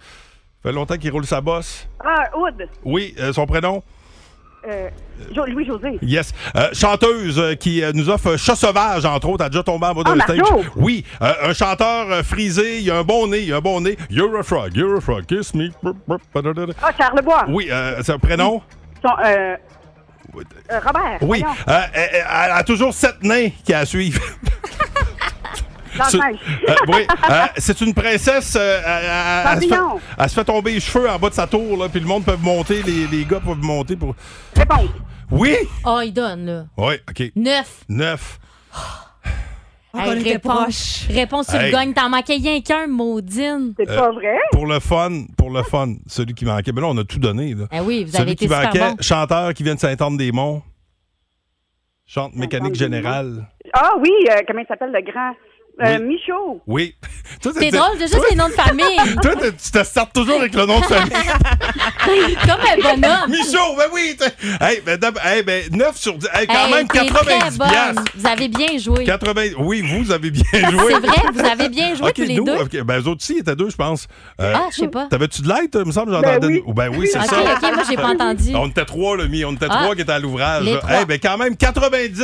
[0.61, 1.87] fait longtemps qu'il roule sa bosse.
[2.05, 2.67] Ah, Oud.
[2.83, 3.81] Oui, euh, son prénom?
[4.67, 4.89] Euh,
[5.33, 5.97] Jo- Louis-José.
[6.03, 6.33] Yes.
[6.55, 9.43] Euh, chanteuse euh, qui euh, nous offre Chat sauvage, entre autres.
[9.45, 10.39] A déjà tombé en bas Ah, d'un stage.
[10.75, 11.03] Oui.
[11.19, 12.79] Un chanteur frisé.
[12.79, 13.39] Il a un bon nez.
[13.39, 13.97] Il a un bon nez.
[14.09, 14.75] You're a frog.
[14.75, 15.25] You're a frog.
[15.25, 15.69] Kiss me.
[15.87, 17.45] Ah, Charles Lebois.
[17.47, 17.67] Oui.
[17.71, 18.61] Euh, c'est un prénom?
[19.01, 19.09] Son,
[20.69, 21.17] Robert.
[21.21, 21.43] Oui.
[21.67, 24.21] elle, elle a toujours sept nains qui a à suivre.
[25.97, 26.39] Dans C'est- le neige.
[26.69, 28.55] euh, oui, euh, c'est une princesse.
[28.59, 29.81] euh, elle, elle- elle se fait,
[30.17, 32.23] elle se fait tomber les cheveux en bas de sa tour, là, puis le monde
[32.25, 34.15] peut monter, les, les gars peuvent monter pour.
[34.55, 34.89] Réponse.
[35.31, 35.55] Oui!
[35.85, 36.65] Oh, il donne, là.
[36.77, 37.31] Oui, OK.
[37.35, 37.83] Neuf.
[37.89, 38.39] Neuf.
[39.93, 41.65] Ah, qu'on était réponse, réponse sur Hey.
[41.69, 41.93] le gagne.
[41.93, 43.73] T'en manquais rien qu'un, maudine.
[43.77, 44.37] C'est Euh, pas vrai?
[44.53, 46.71] Pour le fun, pour le fun, celui qui manquait.
[46.71, 47.53] Mais là, on a tout donné.
[47.53, 47.65] Là.
[47.73, 48.95] Eh oui, vous celui avez qui super manquait, bon.
[49.01, 50.63] chanteur qui vient de Saint-Anne-des-Monts.
[52.05, 53.47] Chante mécanique générale.
[53.73, 55.31] Ah oui, euh, comment il s'appelle le grand?
[55.83, 56.05] Euh, Oui.
[56.07, 56.61] Michaud.
[56.67, 56.95] Oui.
[57.41, 58.97] C'est t'es- drôle, c'est juste toi- les noms de famille.
[59.21, 61.11] Toi, tu te startes toujours avec le nom de famille.
[62.45, 63.29] Comme un bonhomme.
[63.29, 64.15] Michaud, ben oui.
[64.59, 66.27] Hey, ben, hey, ben 9 sur 10.
[66.33, 67.69] Hey, quand Hey, même t'es 90 très bonne.
[67.69, 68.03] piastres.
[68.15, 69.03] Vous avez bien joué.
[69.05, 69.41] 80...
[69.59, 70.93] Oui, vous avez bien joué.
[70.93, 72.83] C'est vrai, vous avez bien joué OK, tous les nous, deux.
[72.83, 74.07] Ben, eux autres aussi, ils étaient deux, je pense.
[74.39, 75.07] Euh, Ah, je sais pas.
[75.07, 76.61] T'avais-tu de l'aide, me semble, Ben oui.
[76.67, 77.35] Ben oui, c'est OK, ça.
[77.39, 78.51] OK, moi, j'ai pas entendu.
[78.55, 79.45] On était trois, le mi.
[79.45, 79.79] On était Ah.
[79.83, 80.63] trois qui étaient à l'ouvrage.
[80.63, 80.79] Les là.
[80.79, 80.97] trois.
[81.01, 82.21] Eh ben, quand même, 90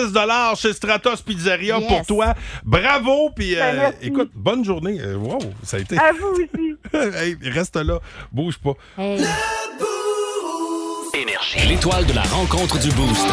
[0.58, 1.88] chez Stratos Pizzeria Yes.
[1.88, 2.34] pour toi.
[2.66, 3.30] Bravo.
[3.36, 3.98] Puis, euh, Ben, merci.
[4.02, 4.98] écoute, bonne journée.
[5.00, 5.98] Euh, wow, ça a été.
[5.98, 6.76] À vous aussi.
[7.18, 8.00] hey, reste là.
[8.32, 8.74] Bouge pas.
[8.98, 9.24] Hey.
[11.14, 11.68] Énergie.
[11.68, 13.28] L'étoile de la rencontre du Boost.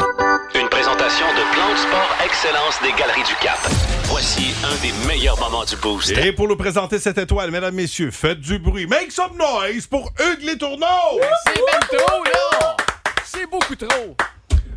[0.54, 3.58] Une présentation de Plan de Sport Excellence des Galeries du Cap.
[4.04, 6.10] Voici un des meilleurs moments du Boost.
[6.16, 8.86] Et pour nous présenter cette étoile, mesdames, messieurs, faites du bruit.
[8.86, 11.20] Make some noise pour Hugues Les Tourneaux.
[11.46, 12.76] C'est même trop, là!
[13.24, 14.16] C'est beaucoup trop!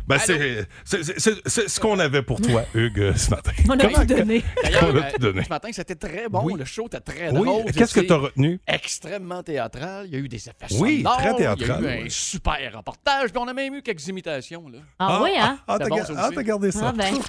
[0.08, 3.52] Ben, c'est c'est- c'est- c'est- c'est ce qu'on avait pour toi, Hugues, ce matin.
[3.68, 4.42] On a Comment tout que- donné.
[4.62, 5.44] D'ailleurs, On a euh, tout donné.
[5.44, 6.40] ce matin, c'était très bon.
[6.44, 6.54] Oui.
[6.58, 7.64] Le show était très Oui, drôle.
[7.66, 8.60] qu'est-ce que C'est t'as retenu?
[8.66, 10.06] Extrêmement théâtral.
[10.06, 11.18] Il y a eu des effets Oui, sonores.
[11.18, 13.30] très théâtral, Il y a eu un super reportage.
[13.30, 14.68] Puis on a même eu quelques imitations.
[14.68, 14.78] Là.
[14.98, 15.58] Ah, oui, hein?
[15.66, 16.34] Ah, C'était t'as bon, ga- ça ah, aussi.
[16.36, 16.88] t'as gardé ça.
[16.88, 17.14] Ah, ben.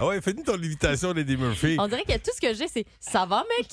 [0.00, 1.76] Ah ouais, fais-nous ton invitation, Lady Murphy.
[1.78, 3.68] On dirait que tout ce que j'ai, c'est ça va, mec?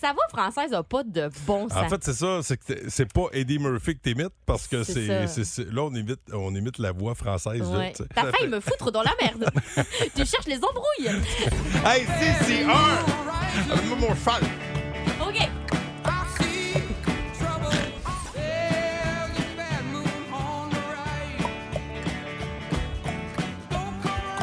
[0.00, 1.78] sa voix française a pas de bon sens.
[1.78, 4.82] En fait, c'est ça, c'est que t'es- c'est pas Eddie Murphy que t'imites parce que
[4.84, 5.26] C'est c'est ça.
[5.28, 7.43] c'est- c'est- là on imite on imite la voix française.
[7.52, 7.92] Là, Ouais.
[8.14, 9.50] T'as Ça failli me foutre dans la merde.
[10.14, 11.20] tu cherches les embrouilles.
[11.84, 13.96] Hey, si, si, un!
[13.96, 14.42] Mon cheval.
[15.20, 15.48] OK.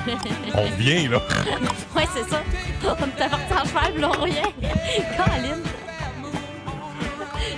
[0.55, 1.17] On vient, là.
[1.95, 2.41] ouais, c'est ça.
[2.83, 4.51] On t'a parti en cheval, là, on revient.
[5.15, 5.63] Caroline.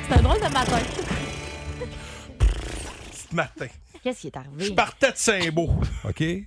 [0.07, 0.79] C'est un drôle de matin.
[3.11, 3.67] Ce matin.
[4.03, 4.65] Qu'est-ce qui est arrivé?
[4.65, 5.69] Je partais de Saint-Beau,
[6.03, 6.19] OK?
[6.19, 6.45] J'étais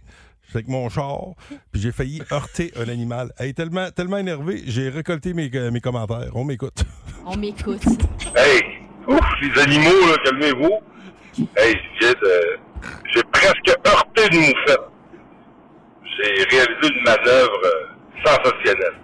[0.55, 1.35] avec mon char,
[1.73, 3.33] puis j'ai failli heurter un animal.
[3.39, 6.31] Hey, tellement, tellement énervé, j'ai récolté mes, euh, mes commentaires.
[6.35, 6.85] On m'écoute.
[7.25, 7.83] On m'écoute.
[8.37, 8.63] Hey,
[9.09, 10.79] ouf, les animaux, là, calmez-vous.
[11.57, 12.59] Hey, je viens de...
[13.13, 14.81] J'ai presque heurté une moufette.
[16.05, 19.01] J'ai réalisé une manœuvre euh, sensationnelle.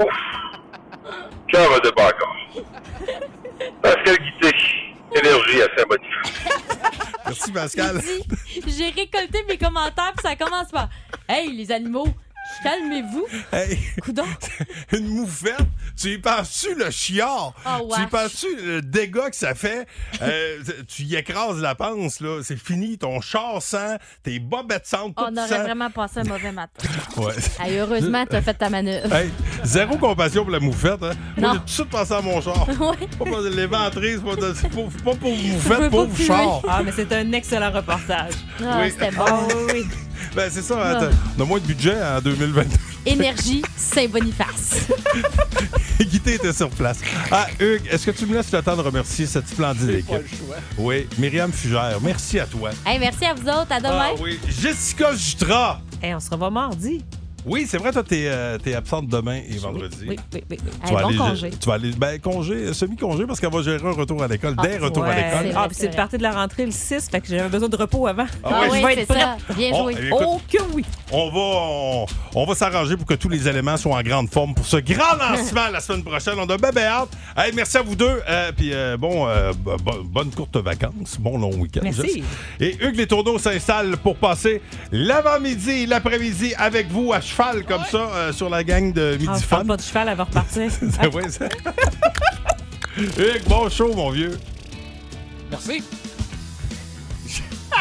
[0.00, 0.08] Ouf.
[1.52, 2.36] Cœur débat encore.
[3.82, 4.51] Pascal Guité,
[5.14, 6.32] énergie à Saint-Boniface.
[7.24, 8.00] Merci, Pascal.
[8.66, 10.88] J'ai récolté mes commentaires, puis ça commence par
[11.28, 12.08] Hey, les animaux,
[12.62, 13.26] calmez-vous.
[13.52, 14.24] Hey, Coudon.
[14.92, 15.56] une moufette,
[15.96, 17.54] tu y penses-tu le chiard?
[17.66, 19.86] Oh, tu y penses-tu le dégât que ça fait?
[20.22, 22.40] Euh, tu y écrases la panse, là.
[22.42, 22.98] C'est fini.
[22.98, 26.88] Ton char sent, tes bobettes sentent, tout On aurait vraiment passé un mauvais matin.
[27.16, 27.34] Ouais.
[27.60, 29.12] Hey, heureusement, t'as fait ta manœuvre.
[29.14, 29.30] Hey,
[29.64, 31.02] zéro compassion pour la moufette.
[31.02, 31.12] Hein?
[31.36, 31.52] Moi, Non.
[31.54, 32.66] j'ai tout de suite pensé à mon char.
[32.68, 32.96] Ouais.
[33.18, 36.62] Pas pour les ventrises, pas, c'est pas, pas pour moufette, pauvre char.
[36.68, 38.32] Ah, mais c'est un excellent reportage.
[38.64, 38.90] Ah, Oui.
[38.90, 39.24] c'était bon.
[39.26, 39.84] Ah, oui.
[40.36, 40.76] Ben, c'est ça.
[40.80, 40.90] Ah.
[40.90, 42.68] attends, On a moins de budget en 2022.
[43.04, 44.86] Énergie Saint-Boniface.
[46.00, 46.98] Guité était sur place.
[47.30, 50.30] Ah, Hugues, est-ce que tu me laisses le temps de remercier cette splendide Pas équipe?
[50.30, 50.56] le choix.
[50.78, 52.70] Oui, Myriam Fugère, merci à toi.
[52.86, 53.70] Hey, merci à vous autres.
[53.70, 54.10] À demain.
[54.10, 55.80] Ah oui, Jessica Jutra.
[56.02, 57.02] Hey, on se revoit mardi.
[57.44, 59.96] Oui, c'est vrai, toi, t'es euh, t'es absente demain et vendredi.
[60.06, 60.58] Oui, oui, oui.
[60.62, 60.70] oui.
[60.86, 61.50] Tu vas bon aller, congé.
[61.50, 64.66] Tu vas aller, ben, congé, semi-congé, parce qu'elle va gérer un retour à l'école, Ah,
[64.66, 65.46] des retours à l'école.
[65.50, 67.68] C'est Ah, puis c'est le parti de la rentrée le 6, fait que j'avais besoin
[67.68, 68.26] de repos avant.
[68.44, 69.20] Ah Ah ouais, oui, je vais c'est prête.
[69.22, 69.54] ça.
[69.54, 69.92] Bien On- joué.
[69.94, 70.84] écoute, Oh que oui!
[71.10, 74.54] On va, on, on va s'arranger pour que tous les éléments soient en grande forme
[74.54, 76.34] pour ce grand lancement la semaine prochaine.
[76.38, 77.08] On a bien bien hâte.
[77.36, 78.20] Hey, merci à vous deux.
[78.28, 81.16] Euh, Puis euh, bon, euh, bo- bo- bonne courte vacances.
[81.18, 81.80] Bon long week-end.
[81.82, 82.22] Merci.
[82.60, 84.62] Et Hugues Les Tourneaux s'installe pour passer
[84.92, 89.26] l'avant-midi et l'après-midi avec vous à cheval comme ça euh, sur la gang de Midi
[89.28, 89.56] Ah, je Fun.
[89.56, 90.70] parle pas de cheval, elle va repartir.
[90.70, 91.46] C'est vrai, ça.
[92.96, 94.38] Hugues, bon show, mon vieux.
[95.50, 95.82] Merci.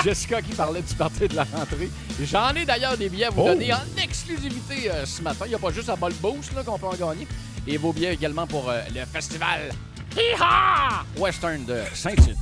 [0.04, 1.90] Jessica qui parlait du parti de la rentrée.
[2.24, 3.48] J'en ai d'ailleurs des billets à vous Oh.
[3.50, 5.46] donner en exclusivité euh, ce matin.
[5.46, 7.28] Il n'y a pas juste à Ball Boost là, qu'on peut en gagner.
[7.68, 9.70] Et vos billets également pour euh, le festival
[10.18, 11.04] Hi-Ha!
[11.18, 12.38] Western de Saint-Tite.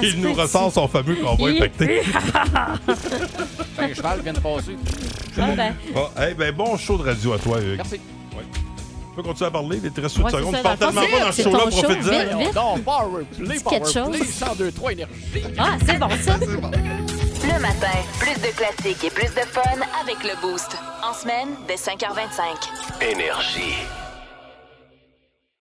[0.00, 2.02] Ça Il nous ressort son fameux combat infecté.
[3.78, 4.76] Un cheval vient de passer.
[5.38, 5.74] Ah ben.
[5.94, 7.76] Bon, hey, ben, bon show de radio à toi, Hugues.
[7.76, 8.00] Merci.
[8.00, 10.50] Tu peux continuer à parler, les 13 Ouais, secondes.
[10.52, 11.94] c'est Tu parles dans le tellement pas dans ce show-là, profite-en.
[11.94, 12.54] vite, vite.
[12.54, 14.10] Non, Power Play, Dis Power quelque chose.
[14.10, 15.44] Play, 102 énergie.
[15.58, 16.36] Ah, c'est bon, ça.
[16.36, 19.62] Le matin, plus de classiques et plus de fun
[20.02, 20.76] avec le Boost.
[21.02, 23.10] En semaine, dès 5h25.
[23.10, 23.74] Énergie.